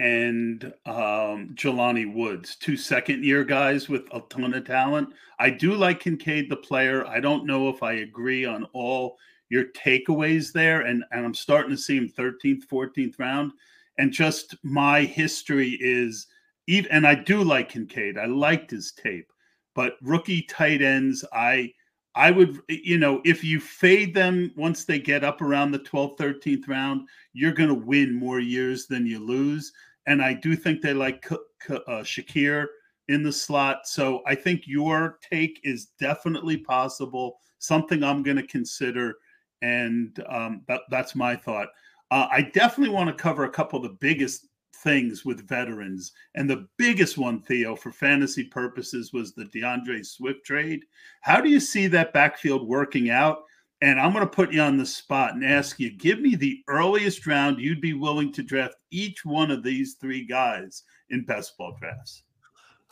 [0.00, 5.10] and um, Jelani Woods, two second year guys with a ton of talent.
[5.38, 7.06] I do like Kincaid, the player.
[7.06, 9.18] I don't know if I agree on all
[9.50, 10.80] your takeaways there.
[10.80, 13.52] And, and I'm starting to see him 13th, 14th round.
[13.98, 16.28] And just my history is,
[16.66, 18.16] even, and I do like Kincaid.
[18.16, 19.30] I liked his tape,
[19.74, 21.74] but rookie tight ends, I.
[22.16, 26.18] I would, you know, if you fade them once they get up around the 12th,
[26.18, 29.72] 13th round, you're going to win more years than you lose
[30.06, 32.66] and I do think they like uh, Shakir
[33.08, 33.86] in the slot.
[33.86, 37.38] So I think your take is definitely possible.
[37.58, 39.14] Something I'm going to consider,
[39.62, 41.68] and um, that, that's my thought.
[42.10, 44.46] Uh, I definitely want to cover a couple of the biggest
[44.82, 50.44] things with veterans, and the biggest one, Theo, for fantasy purposes, was the DeAndre Swift
[50.44, 50.80] trade.
[51.20, 53.42] How do you see that backfield working out?
[53.82, 56.62] And I'm going to put you on the spot and ask you give me the
[56.68, 61.56] earliest round you'd be willing to draft each one of these three guys in best
[61.56, 62.22] ball drafts.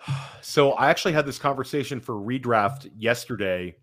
[0.41, 3.75] So I actually had this conversation for redraft yesterday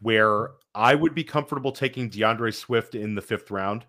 [0.00, 3.84] where I would be comfortable taking DeAndre Swift in the fifth round.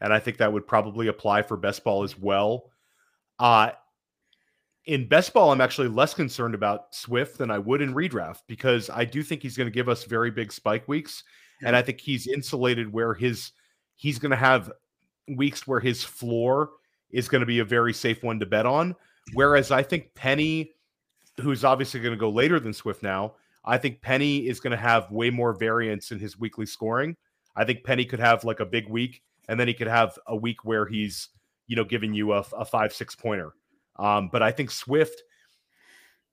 [0.00, 2.70] And I think that would probably apply for best ball as well.
[3.38, 3.72] Uh,
[4.86, 8.88] in best ball, I'm actually less concerned about Swift than I would in redraft because
[8.88, 11.24] I do think he's going to give us very big spike weeks
[11.62, 13.52] and I think he's insulated where his
[13.96, 14.72] he's going to have
[15.36, 16.70] weeks where his floor
[17.10, 18.96] is going to be a very safe one to bet on.
[19.34, 20.72] Whereas I think Penny,
[21.40, 23.34] who's obviously going to go later than Swift now,
[23.64, 27.16] I think Penny is going to have way more variance in his weekly scoring.
[27.54, 30.34] I think Penny could have like a big week, and then he could have a
[30.34, 31.28] week where he's
[31.66, 33.52] you know giving you a, a five six pointer.
[33.96, 35.22] Um, but I think Swift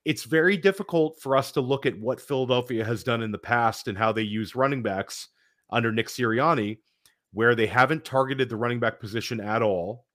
[0.10, 3.88] it's very difficult for us to look at what Philadelphia has done in the past
[3.88, 5.28] and how they use running backs
[5.70, 6.80] under Nick Sirianni,
[7.32, 10.08] where they haven't targeted the running back position at all,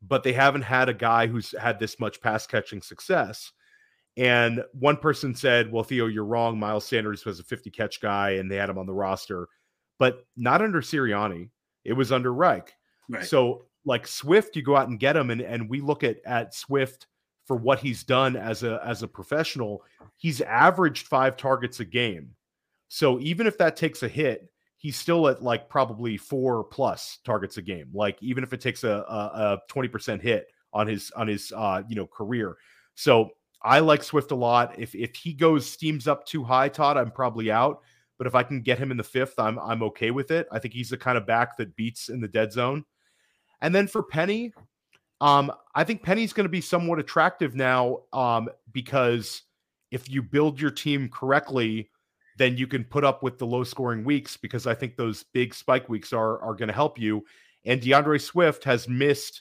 [0.00, 3.52] but they haven't had a guy who's had this much pass catching success.
[4.16, 6.58] And one person said, Well, Theo, you're wrong.
[6.58, 9.48] Miles Sanders was a 50 catch guy and they had him on the roster,
[9.98, 11.50] but not under Sirianni.
[11.84, 12.72] It was under Reich.
[13.10, 13.26] Right.
[13.26, 16.54] So, like Swift, you go out and get him, and, and we look at, at
[16.54, 17.08] Swift
[17.46, 19.82] for what he's done as a as a professional,
[20.16, 22.30] he's averaged five targets a game.
[22.88, 27.56] So even if that takes a hit, he's still at like probably four plus targets
[27.56, 27.90] a game.
[27.92, 31.82] Like even if it takes a a twenty percent hit on his on his uh
[31.88, 32.56] you know career.
[32.94, 33.30] So
[33.62, 34.78] I like Swift a lot.
[34.78, 37.80] If if he goes steams up too high, Tod, I'm probably out.
[38.18, 40.46] But if I can get him in the fifth, I'm I'm okay with it.
[40.52, 42.84] I think he's the kind of back that beats in the dead zone.
[43.60, 44.52] And then for Penny,
[45.24, 49.40] um, I think Penny's going to be somewhat attractive now um, because
[49.90, 51.88] if you build your team correctly,
[52.36, 55.54] then you can put up with the low scoring weeks because I think those big
[55.54, 57.24] spike weeks are are going to help you.
[57.64, 59.40] And DeAndre Swift has missed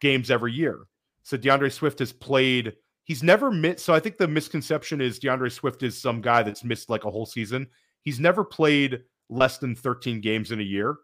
[0.00, 0.86] games every year.
[1.24, 2.74] So DeAndre Swift has played.
[3.02, 3.84] He's never missed.
[3.84, 7.10] So I think the misconception is DeAndre Swift is some guy that's missed like a
[7.10, 7.66] whole season.
[8.02, 10.94] He's never played less than 13 games in a year,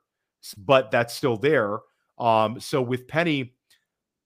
[0.57, 1.79] but that's still there.
[2.17, 3.55] Um, so with Penny,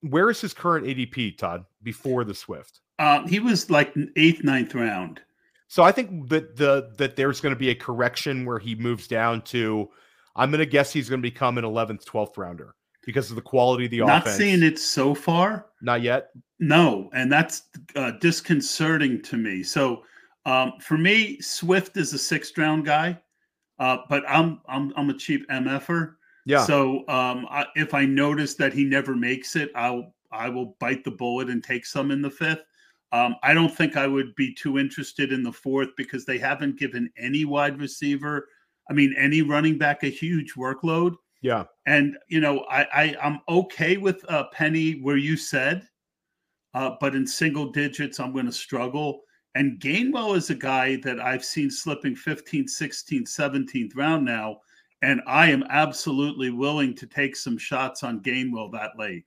[0.03, 2.81] where is his current ADP, Tod, before the Swift?
[2.99, 5.21] Uh, he was like eighth, ninth round.
[5.69, 9.09] So I think that the that there's going to be a correction where he moves
[9.09, 9.89] down to.
[10.37, 12.75] I'm going to guess he's going to become an 11th, 12th rounder
[13.05, 14.27] because of the quality of the Not offense.
[14.27, 15.67] Not seeing it so far.
[15.81, 16.31] Not yet.
[16.59, 17.65] No, and that's
[17.97, 19.63] uh, disconcerting to me.
[19.63, 20.05] So
[20.47, 23.19] um, for me, Swift is a sixth round guy,
[23.79, 26.15] uh, but I'm I'm I'm a cheap mf'er.
[26.45, 26.65] Yeah.
[26.65, 31.05] So um, I, if I notice that he never makes it, I'll I will bite
[31.05, 32.65] the bullet and take some in the fifth.
[33.13, 36.79] Um, I don't think I would be too interested in the fourth because they haven't
[36.79, 38.49] given any wide receiver,
[38.89, 41.17] I mean, any running back a huge workload.
[41.43, 41.65] Yeah.
[41.87, 45.87] And, you know, I, I, I'm okay with uh, Penny where you said,
[46.73, 49.21] uh, but in single digits, I'm going to struggle.
[49.55, 54.61] And Gainwell is a guy that I've seen slipping 15th, 16th, 17th round now.
[55.03, 59.25] And I am absolutely willing to take some shots on Gainwell that late.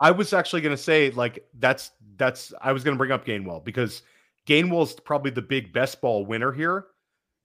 [0.00, 3.26] I was actually going to say like that's that's I was going to bring up
[3.26, 4.02] Gainwell because
[4.46, 6.86] Gainwell's probably the big best ball winner here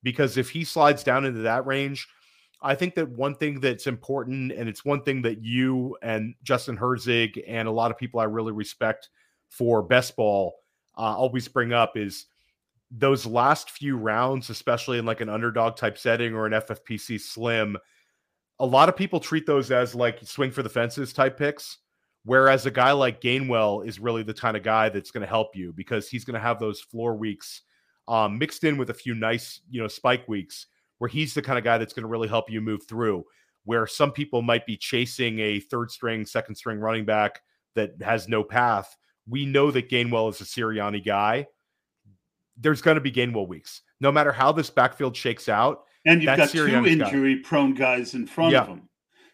[0.03, 2.07] because if he slides down into that range,
[2.61, 6.77] I think that one thing that's important and it's one thing that you and Justin
[6.77, 9.09] Herzig and a lot of people I really respect
[9.49, 10.55] for best ball
[10.97, 12.27] uh, always bring up is
[12.95, 17.77] those last few rounds, especially in like an underdog type setting or an FFPC slim.
[18.59, 21.79] A lot of people treat those as like swing for the fences type picks
[22.25, 25.55] Whereas a guy like Gainwell is really the kind of guy that's going to help
[25.55, 27.61] you because he's going to have those floor weeks
[28.07, 30.67] um, mixed in with a few nice, you know, spike weeks
[30.99, 33.25] where he's the kind of guy that's going to really help you move through.
[33.65, 37.41] Where some people might be chasing a third string, second string running back
[37.75, 38.95] that has no path.
[39.27, 41.47] We know that Gainwell is a Sirianni guy.
[42.57, 45.83] There's going to be Gainwell weeks, no matter how this backfield shakes out.
[46.05, 48.61] And you've got two injury prone guys in front yeah.
[48.61, 48.89] of him.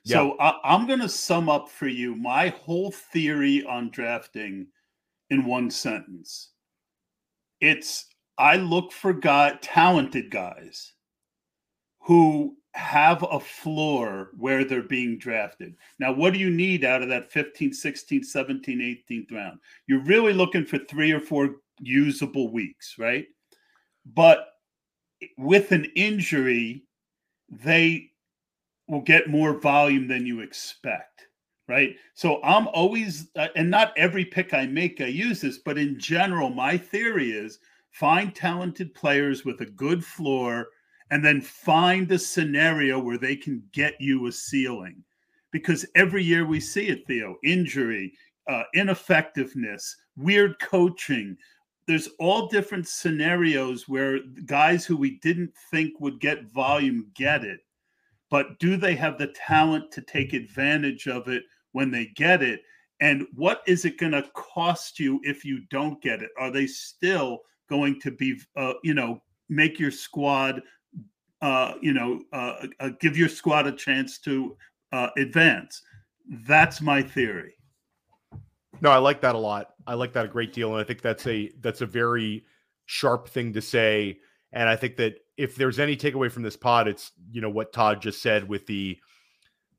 [0.05, 0.51] So yeah.
[0.63, 4.67] I, I'm going to sum up for you my whole theory on drafting
[5.29, 6.51] in one sentence.
[7.59, 8.05] It's
[8.37, 10.93] I look for guy talented guys
[12.01, 15.75] who have a floor where they're being drafted.
[15.99, 19.59] Now, what do you need out of that 15, 16, 17, 18th round?
[19.87, 23.25] You're really looking for three or four usable weeks, right?
[24.05, 24.47] But
[25.37, 26.83] with an injury,
[27.49, 28.11] they
[28.87, 31.27] will get more volume than you expect
[31.69, 35.77] right so i'm always uh, and not every pick i make i use this but
[35.77, 37.59] in general my theory is
[37.91, 40.67] find talented players with a good floor
[41.11, 45.01] and then find a scenario where they can get you a ceiling
[45.51, 48.11] because every year we see it theo injury
[48.47, 51.37] uh, ineffectiveness weird coaching
[51.89, 57.59] there's all different scenarios where guys who we didn't think would get volume get it
[58.29, 62.61] but do they have the talent to take advantage of it when they get it?
[63.01, 66.29] And what is it going to cost you if you don't get it?
[66.37, 70.61] Are they still going to be, uh, you know, make your squad,
[71.41, 74.55] uh, you know, uh, uh give your squad a chance to
[74.91, 75.81] uh, advance?
[76.45, 77.55] That's my theory.
[78.81, 79.73] No, I like that a lot.
[79.87, 82.45] I like that a great deal, and I think that's a that's a very
[82.85, 84.19] sharp thing to say.
[84.51, 87.73] And I think that if there's any takeaway from this pod, it's you know what
[87.73, 88.97] Tod just said with the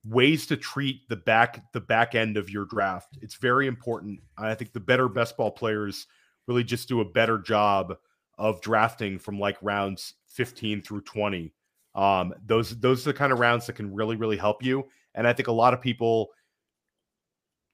[0.05, 3.19] ways to treat the back the back end of your draft.
[3.21, 4.21] It's very important.
[4.39, 6.07] I think the better best ball players
[6.47, 7.97] really just do a better job
[8.39, 11.53] of drafting from like rounds 15 through 20.
[11.95, 14.89] Um, those those are the kind of rounds that can really really help you.
[15.15, 16.31] And I think a lot of people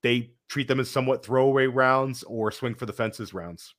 [0.07, 3.75] they treat them as somewhat throwaway rounds or swing for the fences rounds.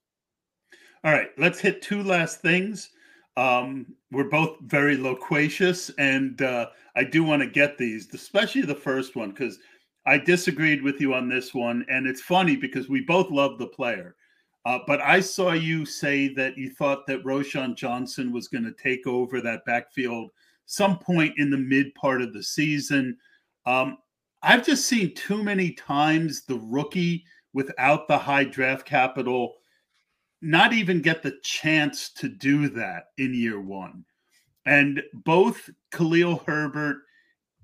[1.05, 2.89] All right, let's hit two last things.
[3.37, 6.67] Um, we're both very loquacious, and uh,
[6.97, 9.59] I do want to get these, especially the first one, because
[10.05, 11.85] I disagreed with you on this one.
[11.87, 14.15] And it's funny because we both love the player.
[14.65, 18.73] Uh, but I saw you say that you thought that Roschon Johnson was going to
[18.73, 20.31] take over that backfield
[20.65, 23.17] some point in the mid part of the season.
[23.65, 23.99] Um,
[24.47, 29.55] I've just seen too many times the rookie without the high draft capital
[30.41, 34.05] not even get the chance to do that in year one.
[34.65, 36.99] And both Khalil Herbert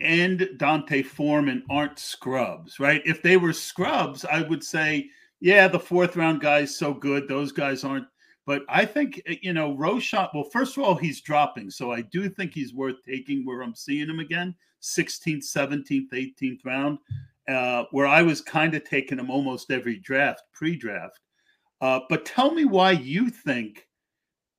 [0.01, 3.01] and D'Onta Foreman aren't scrubs, right?
[3.05, 5.09] If they were scrubs, I would say,
[5.39, 7.29] yeah, the fourth round guy's so good.
[7.29, 8.07] Those guys aren't.
[8.45, 11.69] But I think, eh, you know, Roschon, well, first of all, he's dropping.
[11.69, 14.53] So I do think he's worth taking where I'm seeing him again
[14.83, 16.99] 16th, 17th, 18th round,
[17.47, 21.19] uh, where I was kind of taking him almost every draft, pre draft.
[21.81, 23.87] Uh, but tell me why you think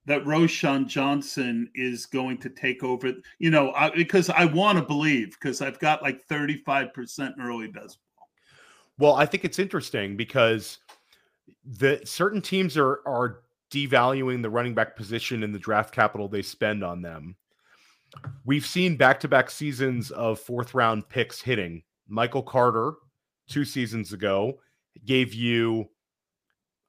[0.07, 3.12] that Roschon Johnson is going to take over.
[3.39, 7.99] You know, I, because I want to believe because I've got like 35% early best
[8.16, 8.29] ball.
[8.99, 10.79] Well, I think it's interesting because
[11.64, 16.43] the certain teams are are devaluing the running back position and the draft capital they
[16.43, 17.37] spend on them.
[18.45, 21.83] We've seen back-to-back seasons of fourth round picks hitting.
[22.09, 22.95] Michael Carter,
[23.49, 24.61] two seasons ago,
[25.05, 25.89] gave you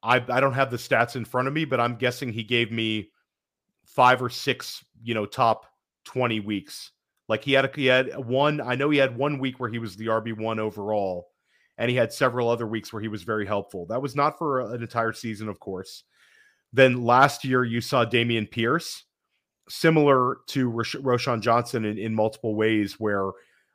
[0.06, 2.72] I, I don't have the stats in front of me, but I'm guessing he gave
[2.72, 3.10] me
[3.86, 5.66] five or six, you know, top
[6.06, 6.92] 20 weeks.
[7.28, 9.80] Like he had a, he had one, I know he had one week where he
[9.80, 11.30] was the RB1 overall,
[11.80, 13.88] and he had several other weeks where he was very helpful.
[13.88, 16.04] That was not for an entire season, of course.
[16.72, 19.06] Then last year you saw Dameon Pierce,
[19.70, 23.32] similar to Rosh- Roschon Johnson in, in multiple ways, where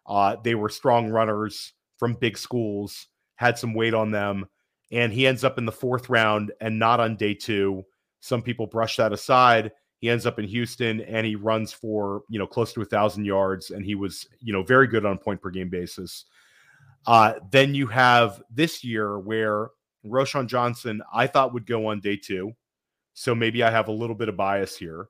[0.06, 4.46] uh, they were strong runners from big schools, had some weight on them
[4.92, 7.84] and he ends up in the fourth round and not on day two.
[8.20, 9.72] Some people brush that aside.
[9.98, 13.24] He ends up in Houston and he runs for you know close to a thousand
[13.24, 16.24] yards, and he was you know very good on point per game basis.
[17.06, 19.70] Uh, then you have this year where
[20.04, 22.52] Roschon Johnson I thought would go on day two,
[23.14, 25.08] so maybe I have a little bit of bias here,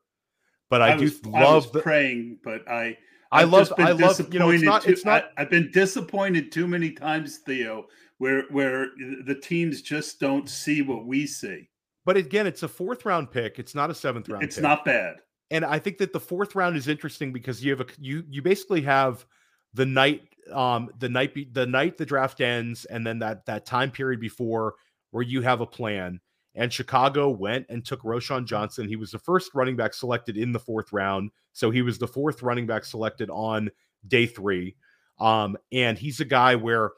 [0.70, 2.96] but I, I was, do love I the, praying, but I
[3.30, 6.50] I love I love you know it's not too, it's not I, I've been disappointed
[6.50, 7.86] too many times, Theo,
[8.18, 8.86] where where
[9.26, 11.68] the teams just don't see what we see.
[12.06, 13.58] But again, it's a fourth round pick.
[13.58, 14.42] It's not a seventh round.
[14.42, 14.62] It's pick.
[14.62, 15.16] not bad.
[15.50, 18.40] And I think that the fourth round is interesting because you have a you you
[18.40, 19.26] basically have
[19.74, 23.66] the night um the night be, the night the draft ends and then that that
[23.66, 24.74] time period before
[25.10, 26.20] where you have a plan.
[26.54, 28.88] And Chicago went and took Roschon Johnson.
[28.88, 31.30] He was the first running back selected in the fourth round.
[31.52, 33.70] So he was the fourth running back selected on
[34.08, 34.76] day three.
[35.20, 36.92] Um, and he's a guy where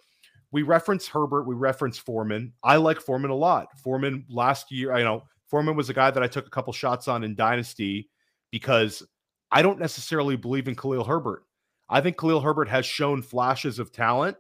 [0.53, 2.53] we reference Herbert, we reference Foreman.
[2.63, 3.69] I like Foreman a lot.
[3.79, 7.09] Foreman last year, I know Foreman was a guy that I took a couple shots
[7.09, 8.09] on in Dynasty
[8.51, 9.03] because
[9.51, 11.45] I don't necessarily believe in Khalil Herbert.
[11.89, 14.37] I think Khalil Herbert has shown flashes of talent,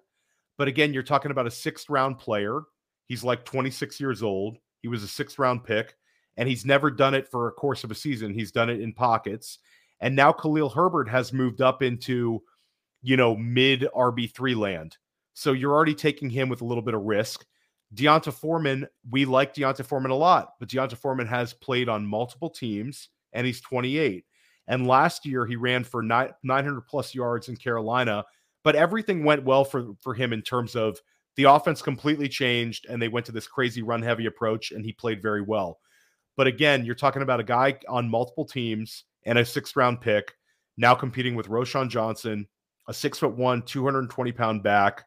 [0.56, 2.62] but again, you're talking about a sixth round player.
[3.08, 4.58] He's like 26 years old.
[4.82, 5.94] He was a sixth round pick,
[6.36, 8.34] and he's never done it for a course of a season.
[8.34, 9.58] He's done it in pockets.
[10.00, 12.42] And now Khalil Herbert has moved up into,
[13.02, 14.96] you know, mid RB3 land.
[15.34, 17.46] So you're already taking him with a little bit of risk.
[17.94, 22.50] D'Onta Foreman, we like D'Onta Foreman a lot, but D'Onta Foreman has played on multiple
[22.50, 24.24] teams and he's 28.
[24.68, 28.24] And last year he ran for 900 plus yards in Carolina,
[28.64, 31.00] but everything went well for, for him in terms of
[31.36, 34.92] the offense completely changed and they went to this crazy run heavy approach and he
[34.92, 35.78] played very well.
[36.36, 40.34] But again, you're talking about a guy on multiple teams and a sixth round pick
[40.76, 42.46] now competing with Roschon Johnson,
[42.88, 45.04] a six foot one, 220 pound back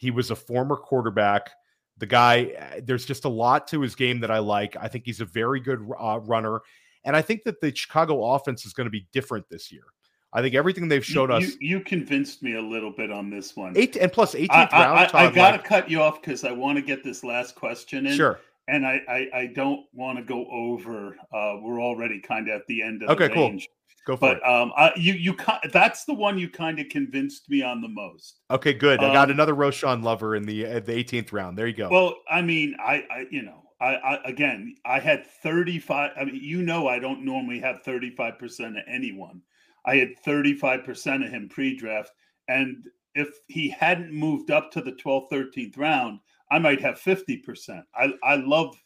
[0.00, 1.50] he was a former quarterback.
[1.98, 4.74] The guy, eh, there's just a lot to his game that I like.
[4.80, 6.60] I think he's a very good uh, runner.
[7.04, 9.84] And I think that the Chicago offense is going to be different this year.
[10.32, 11.56] I think everything they've showed you, us.
[11.60, 13.72] You, convinced me a little bit on this one.
[13.76, 15.10] Eight and plus 18th I, round.
[15.12, 17.56] I, I, I got to cut you off because I want to get this last
[17.56, 18.16] question in.
[18.16, 18.38] Sure.
[18.68, 21.16] And I, I, I don't want to go over.
[21.34, 23.66] Uh, we're already kind of at the end of okay, the range.
[23.66, 23.76] Cool.
[24.06, 24.46] Go for but, it.
[24.46, 25.36] um, I, you you
[25.72, 28.40] that's the one you kind of convinced me on the most.
[28.50, 29.00] Okay, good.
[29.00, 31.58] I got um, another Roschon lover in the uh, the 18th round.
[31.58, 31.90] There you go.
[31.90, 36.12] Well, I mean, I, I you know, I, I again, I had 35.
[36.18, 39.42] I mean, you know, I don't normally have 35 percent of anyone.
[39.86, 42.10] I had 35 percent of him pre-draft,
[42.48, 46.20] and if he hadn't moved up to the 12th, 13th round,
[46.50, 47.84] I might have 50 percent.
[47.94, 48.76] I I love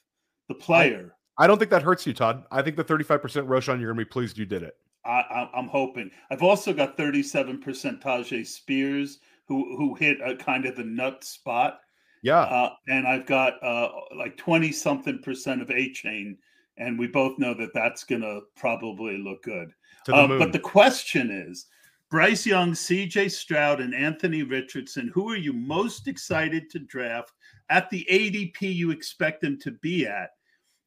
[0.49, 1.17] the player.
[1.39, 2.45] I, I don't think that hurts you, Tod.
[2.51, 4.77] I think the 35% Roschon, you're gonna be pleased you did it.
[5.05, 6.11] I, am hoping.
[6.31, 7.61] I've also got 37%
[8.01, 11.81] Tyjae Spears, who who hit a kind of the nut spot.
[12.23, 12.41] Yeah.
[12.41, 16.39] Uh, and I've got uh, like 20 something percent of Achane,
[16.79, 19.73] and we both know that that's going to probably look good.
[20.07, 21.67] The uh, but the question is
[22.11, 27.33] Bryce Young, CJ Stroud, and Anthony Richardson, who are you most excited to draft
[27.71, 30.31] at the ADP you expect them to be at?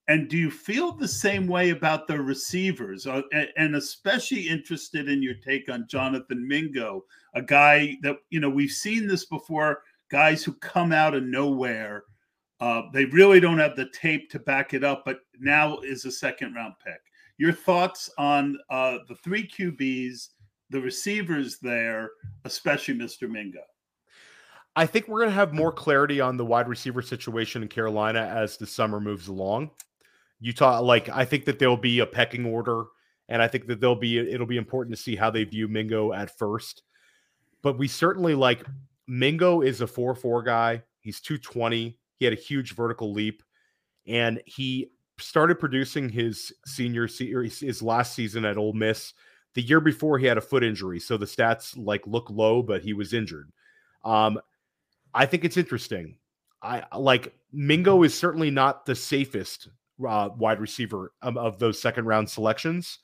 [0.10, 3.06] And do you feel the same way about the receivers?
[3.08, 3.24] Uh,
[3.58, 7.04] and especially interested in your take on Jonathan Mingo,
[7.34, 12.06] a guy that, you know, we've seen this before guys who come out of nowhere.
[12.62, 16.12] Uh, they really don't have the tape to back it up, but now is a
[16.12, 17.02] second round pick.
[17.38, 20.30] Your thoughts on uh, the three QBs,
[20.70, 22.10] the receivers there,
[22.46, 23.30] especially Mr.
[23.30, 23.62] Mingo?
[24.76, 28.22] I think we're going to have more clarity on the wide receiver situation in Carolina
[28.22, 29.72] as the summer moves along.
[30.40, 32.86] Utah, like I think that there'll be a pecking order,
[33.28, 36.14] and I think that there'll be it'll be important to see how they view Mingo
[36.14, 36.84] at first.
[37.64, 38.64] But we certainly like
[39.08, 40.84] Mingo is a 4 4 guy.
[41.02, 41.98] He's 220.
[42.18, 43.42] He had a huge vertical leap,
[44.06, 49.14] and he started producing his senior his last season at Ole Miss.
[49.54, 52.82] The year before, he had a foot injury, so the stats like look low, but
[52.82, 53.52] he was injured.
[54.06, 54.40] Um,
[55.14, 56.18] I think it's interesting.
[56.62, 59.70] I like Mingo is certainly not the safest
[60.08, 63.00] uh, wide receiver of, of, those second round selections,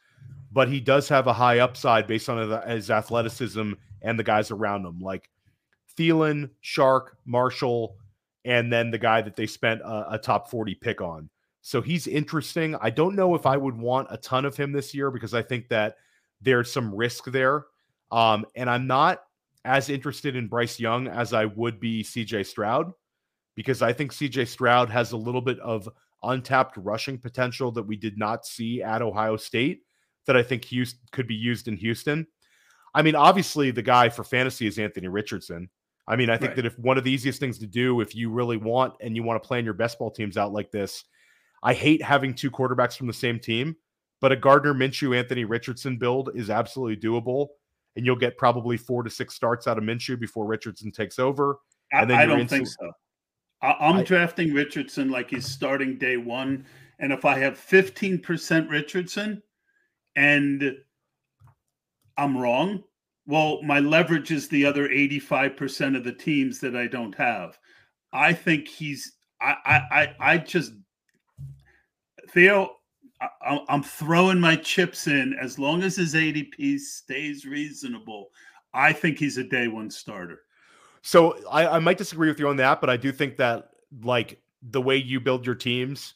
[0.51, 4.85] but he does have a high upside based on his athleticism and the guys around
[4.85, 4.99] him.
[4.99, 5.29] Like
[5.97, 7.97] Thielen, Chark, Marshall,
[8.45, 11.29] and then the guy that they spent a, a, top 40 pick on.
[11.65, 12.75] So he's interesting.
[12.81, 15.41] I don't know if I would want a ton of him this year because I
[15.41, 15.95] think that
[16.41, 17.65] there's some risk there.
[18.11, 19.23] Um, and I'm not
[19.63, 22.91] as interested in Bryce Young as I would be CJ Stroud
[23.55, 25.87] because I think CJ Stroud has a little bit of
[26.21, 29.83] untapped rushing potential that we did not see at Ohio State
[30.27, 32.27] that I think Houston could be used in Houston.
[32.93, 35.69] I mean, obviously, the guy for fantasy is Anthony Richardson.
[36.09, 36.55] I mean, I think right.
[36.57, 39.23] that if one of the easiest things to do, if you really want and you
[39.23, 41.05] want to plan your best ball teams out like this,
[41.63, 43.75] I hate having two quarterbacks from the same team,
[44.21, 47.47] but a Gardner Minshew Anthony Richardson build is absolutely doable.
[47.95, 51.59] And you'll get probably four to six starts out of Minshew before Richardson takes over.
[51.91, 52.91] And then I, I don't think so.
[53.61, 56.65] I, am drafting Richardson like he's starting day one.
[56.99, 59.41] And if I have 15% Richardson
[60.15, 60.75] and
[62.17, 62.83] I'm wrong,
[63.25, 67.57] well, my leverage is the other 85% of the teams that I don't have.
[68.11, 69.55] I think he's I
[69.91, 70.73] I I just
[72.33, 72.77] Theo,
[73.21, 78.29] I, am throwing my chips in as long as his ADP stays reasonable.
[78.73, 80.41] I think he's a day one starter.
[81.01, 83.69] So I, I might disagree with you on that, but I do think that
[84.01, 86.15] like the way you build your teams,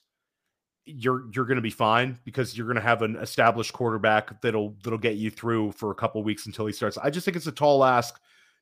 [0.86, 4.76] you're you're going to be fine because you're going to have an established quarterback that'll
[4.84, 6.98] that'll get you through for a couple weeks until he starts.
[6.98, 8.20] I just think it's a tall ask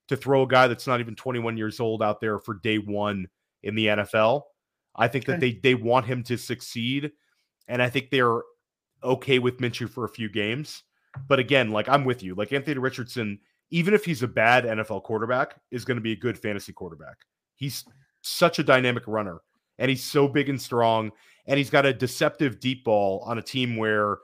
[0.08, 3.28] to throw a guy that's not even 21 years old out there for day 1
[3.64, 4.41] in the NFL.
[4.95, 5.34] I think okay.
[5.34, 7.12] that they they want him to succeed
[7.68, 8.41] and I think they're
[9.03, 10.84] okay with Minshew for a few games.
[11.28, 12.36] But again, like I'm with you.
[12.36, 13.39] Like Anthony Richardson,
[13.72, 17.18] even if he's a bad NFL quarterback, is going to be a good fantasy quarterback.
[17.55, 17.86] He's
[18.22, 19.39] such a dynamic runner
[19.78, 21.11] and he's so big and strong
[21.47, 24.18] and he's got a deceptive deep ball on a team where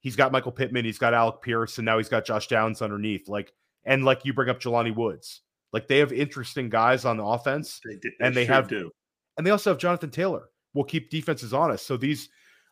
[0.00, 3.28] he's got Michael Pittman, he's got Alec Pierce, and now he's got Josh Downs underneath.
[3.28, 3.52] Like,
[3.84, 5.40] and like you bring up Jelani Woods,
[5.72, 8.90] like they have interesting guys on the offense, they they and they sure have do,
[9.36, 10.48] and they also have Jonathan Taylor.
[10.74, 11.86] We'll keep defenses honest.
[11.86, 12.28] So these,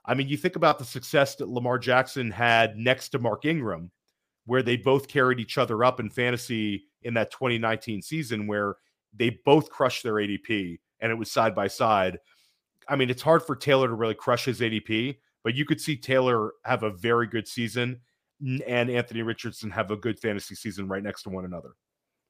[0.06, 3.90] I mean, you think about the success that Lamar Jackson had next to Mark Ingram,
[4.46, 8.76] where they both carried each other up in fantasy in that 2019 season, where
[9.16, 12.18] they both crushed their ADP and it was side by side.
[12.88, 15.96] I mean, it's hard for Taylor to really crush his ADP, but you could see
[15.96, 18.00] Taylor have a very good season
[18.66, 21.70] and Anthony Richardson have a good fantasy season right next to one another.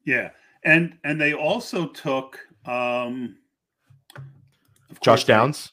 [0.05, 0.31] Yeah.
[0.65, 3.37] And and they also took um
[5.03, 5.73] Josh Downs.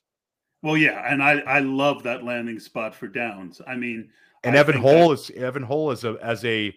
[0.64, 3.62] Well, yeah, and I I love that landing spot for Downs.
[3.66, 4.09] I mean,
[4.43, 6.76] and I Evan Hull that, is Evan Hull is a as a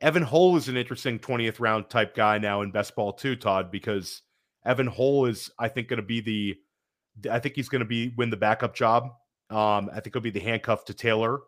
[0.00, 3.70] Evan Hull is an interesting 20th round type guy now in best ball too, Tod,
[3.70, 4.22] because
[4.64, 8.12] Evan Hull is I think going to be the I think he's going to be
[8.16, 9.04] win the backup job.
[9.50, 11.40] Um, I think he'll be the handcuff to Taylor.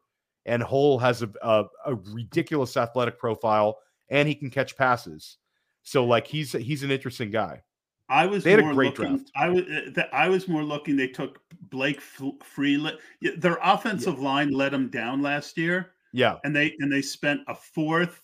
[0.46, 3.78] And Hull has a, a, a ridiculous athletic profile,
[4.10, 5.38] and he can catch passes.
[5.82, 7.62] So like he's he's an interesting guy.
[8.08, 9.30] I was they had a great looking, draft.
[9.34, 10.96] I was uh, I was more looking.
[10.96, 11.40] They took
[11.70, 12.98] Blake Freeland.
[13.38, 14.24] Their offensive yeah.
[14.24, 15.92] line let them down last year.
[16.12, 18.20] Yeah, and they and they spent a fourth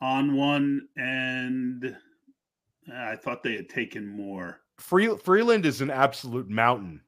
[0.00, 1.96] on one, and
[2.92, 4.60] I thought they had taken more.
[4.78, 7.00] Free, Freeland is an absolute mountain.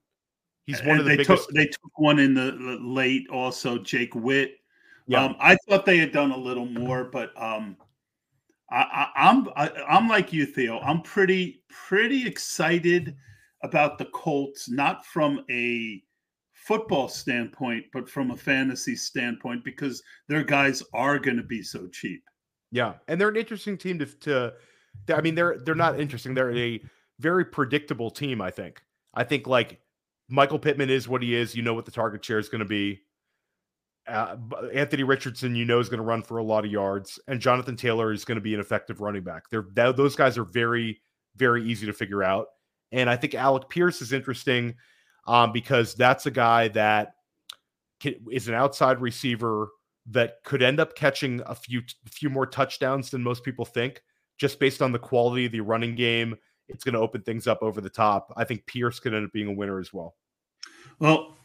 [0.67, 1.47] He's one and of the they biggest.
[1.47, 4.57] Took, they took one in the late, also Jake Witt.
[5.07, 5.25] Yeah.
[5.25, 7.77] Um, I thought they had done a little more, but um,
[8.71, 10.79] I, am I'm, I'm like you, Theo.
[10.81, 13.17] I'm pretty pretty excited
[13.63, 16.03] about the Colts, not from a
[16.53, 21.89] football standpoint, but from a fantasy standpoint, because their guys are going to be so
[21.89, 22.23] cheap.
[22.71, 24.53] Yeah, and they're an interesting team to, to.
[25.13, 26.35] I mean, they're they're not interesting.
[26.35, 26.81] They're a
[27.19, 28.41] very predictable team.
[28.41, 28.83] I think.
[29.15, 29.81] I think like
[30.29, 31.57] Michael Pittman is what he is.
[31.57, 33.01] You know what the target share is going to be.
[34.11, 34.37] Uh,
[34.75, 37.77] Anthony Richardson, you know, is going to run for a lot of yards, and Jonathan
[37.77, 39.45] Taylor is going to be an effective running back.
[39.51, 41.01] They're those guys are very,
[41.37, 42.49] very easy to figure out.
[42.93, 44.75] And I think Alec Pierce is interesting
[45.27, 47.15] um, because that's a guy that
[48.01, 49.69] can, is an outside receiver
[50.11, 54.03] that could end up catching a few few more touchdowns than most people think,
[54.39, 56.37] just based on the quality of the running game.
[56.69, 58.33] It's going to open things up over the top.
[58.37, 60.15] I think Pierce could end up being a winner as well.
[61.01, 61.37] Well,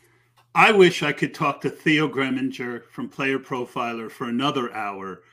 [0.56, 5.24] I wish I could talk to Theo Gremminger from Player Profiler for another hour,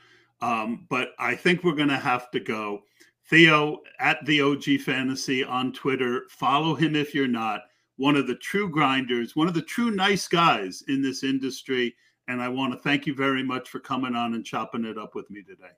[0.40, 2.82] um, but I think we're going to have to go.
[3.30, 6.24] Theo at the OG Fantasy on Twitter.
[6.28, 7.60] Follow him if you're not.
[7.98, 11.94] One of the true grinders, one of the true nice guys in this industry.
[12.26, 15.14] And I want to thank you very much for coming on and chopping it up
[15.14, 15.70] with me today.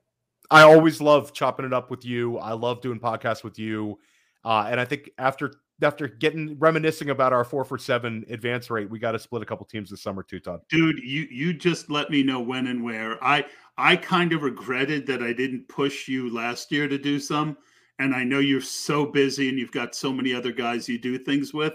[0.49, 2.39] I always love chopping it up with you.
[2.39, 3.99] I love doing podcasts with you.
[4.43, 8.89] Uh, and I think after after getting reminiscing about our four for seven advance rate,
[8.89, 10.61] we got to split a couple teams this summer too, Tod.
[10.69, 13.21] Dude, you you just let me know when and where.
[13.23, 13.45] I
[13.77, 17.57] I kind of regretted that I didn't push you last year to do some,
[17.99, 21.17] and I know you're so busy and you've got so many other guys you do
[21.17, 21.73] things with.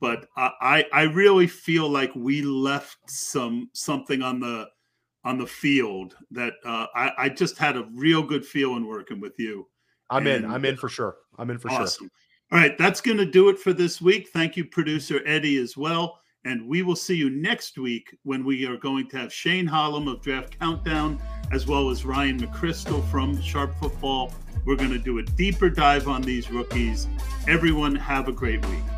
[0.00, 4.68] But I I really feel like we left some something on the
[5.24, 9.38] on the field that uh, I, I just had a real good feeling working with
[9.38, 9.66] you.
[10.10, 10.50] I'm and, in.
[10.50, 11.16] I'm in for sure.
[11.38, 12.04] I'm in for awesome.
[12.04, 12.10] sure.
[12.50, 14.30] All right, that's going to do it for this week.
[14.30, 16.18] Thank you, producer Eddie, as well.
[16.46, 20.08] And we will see you next week when we are going to have Shane Hallam
[20.08, 21.20] of Draft Countdown,
[21.52, 24.32] as well as Ryan McCrystal from Sharp Football.
[24.64, 27.06] We're going to do a deeper dive on these rookies.
[27.46, 28.97] Everyone, have a great week.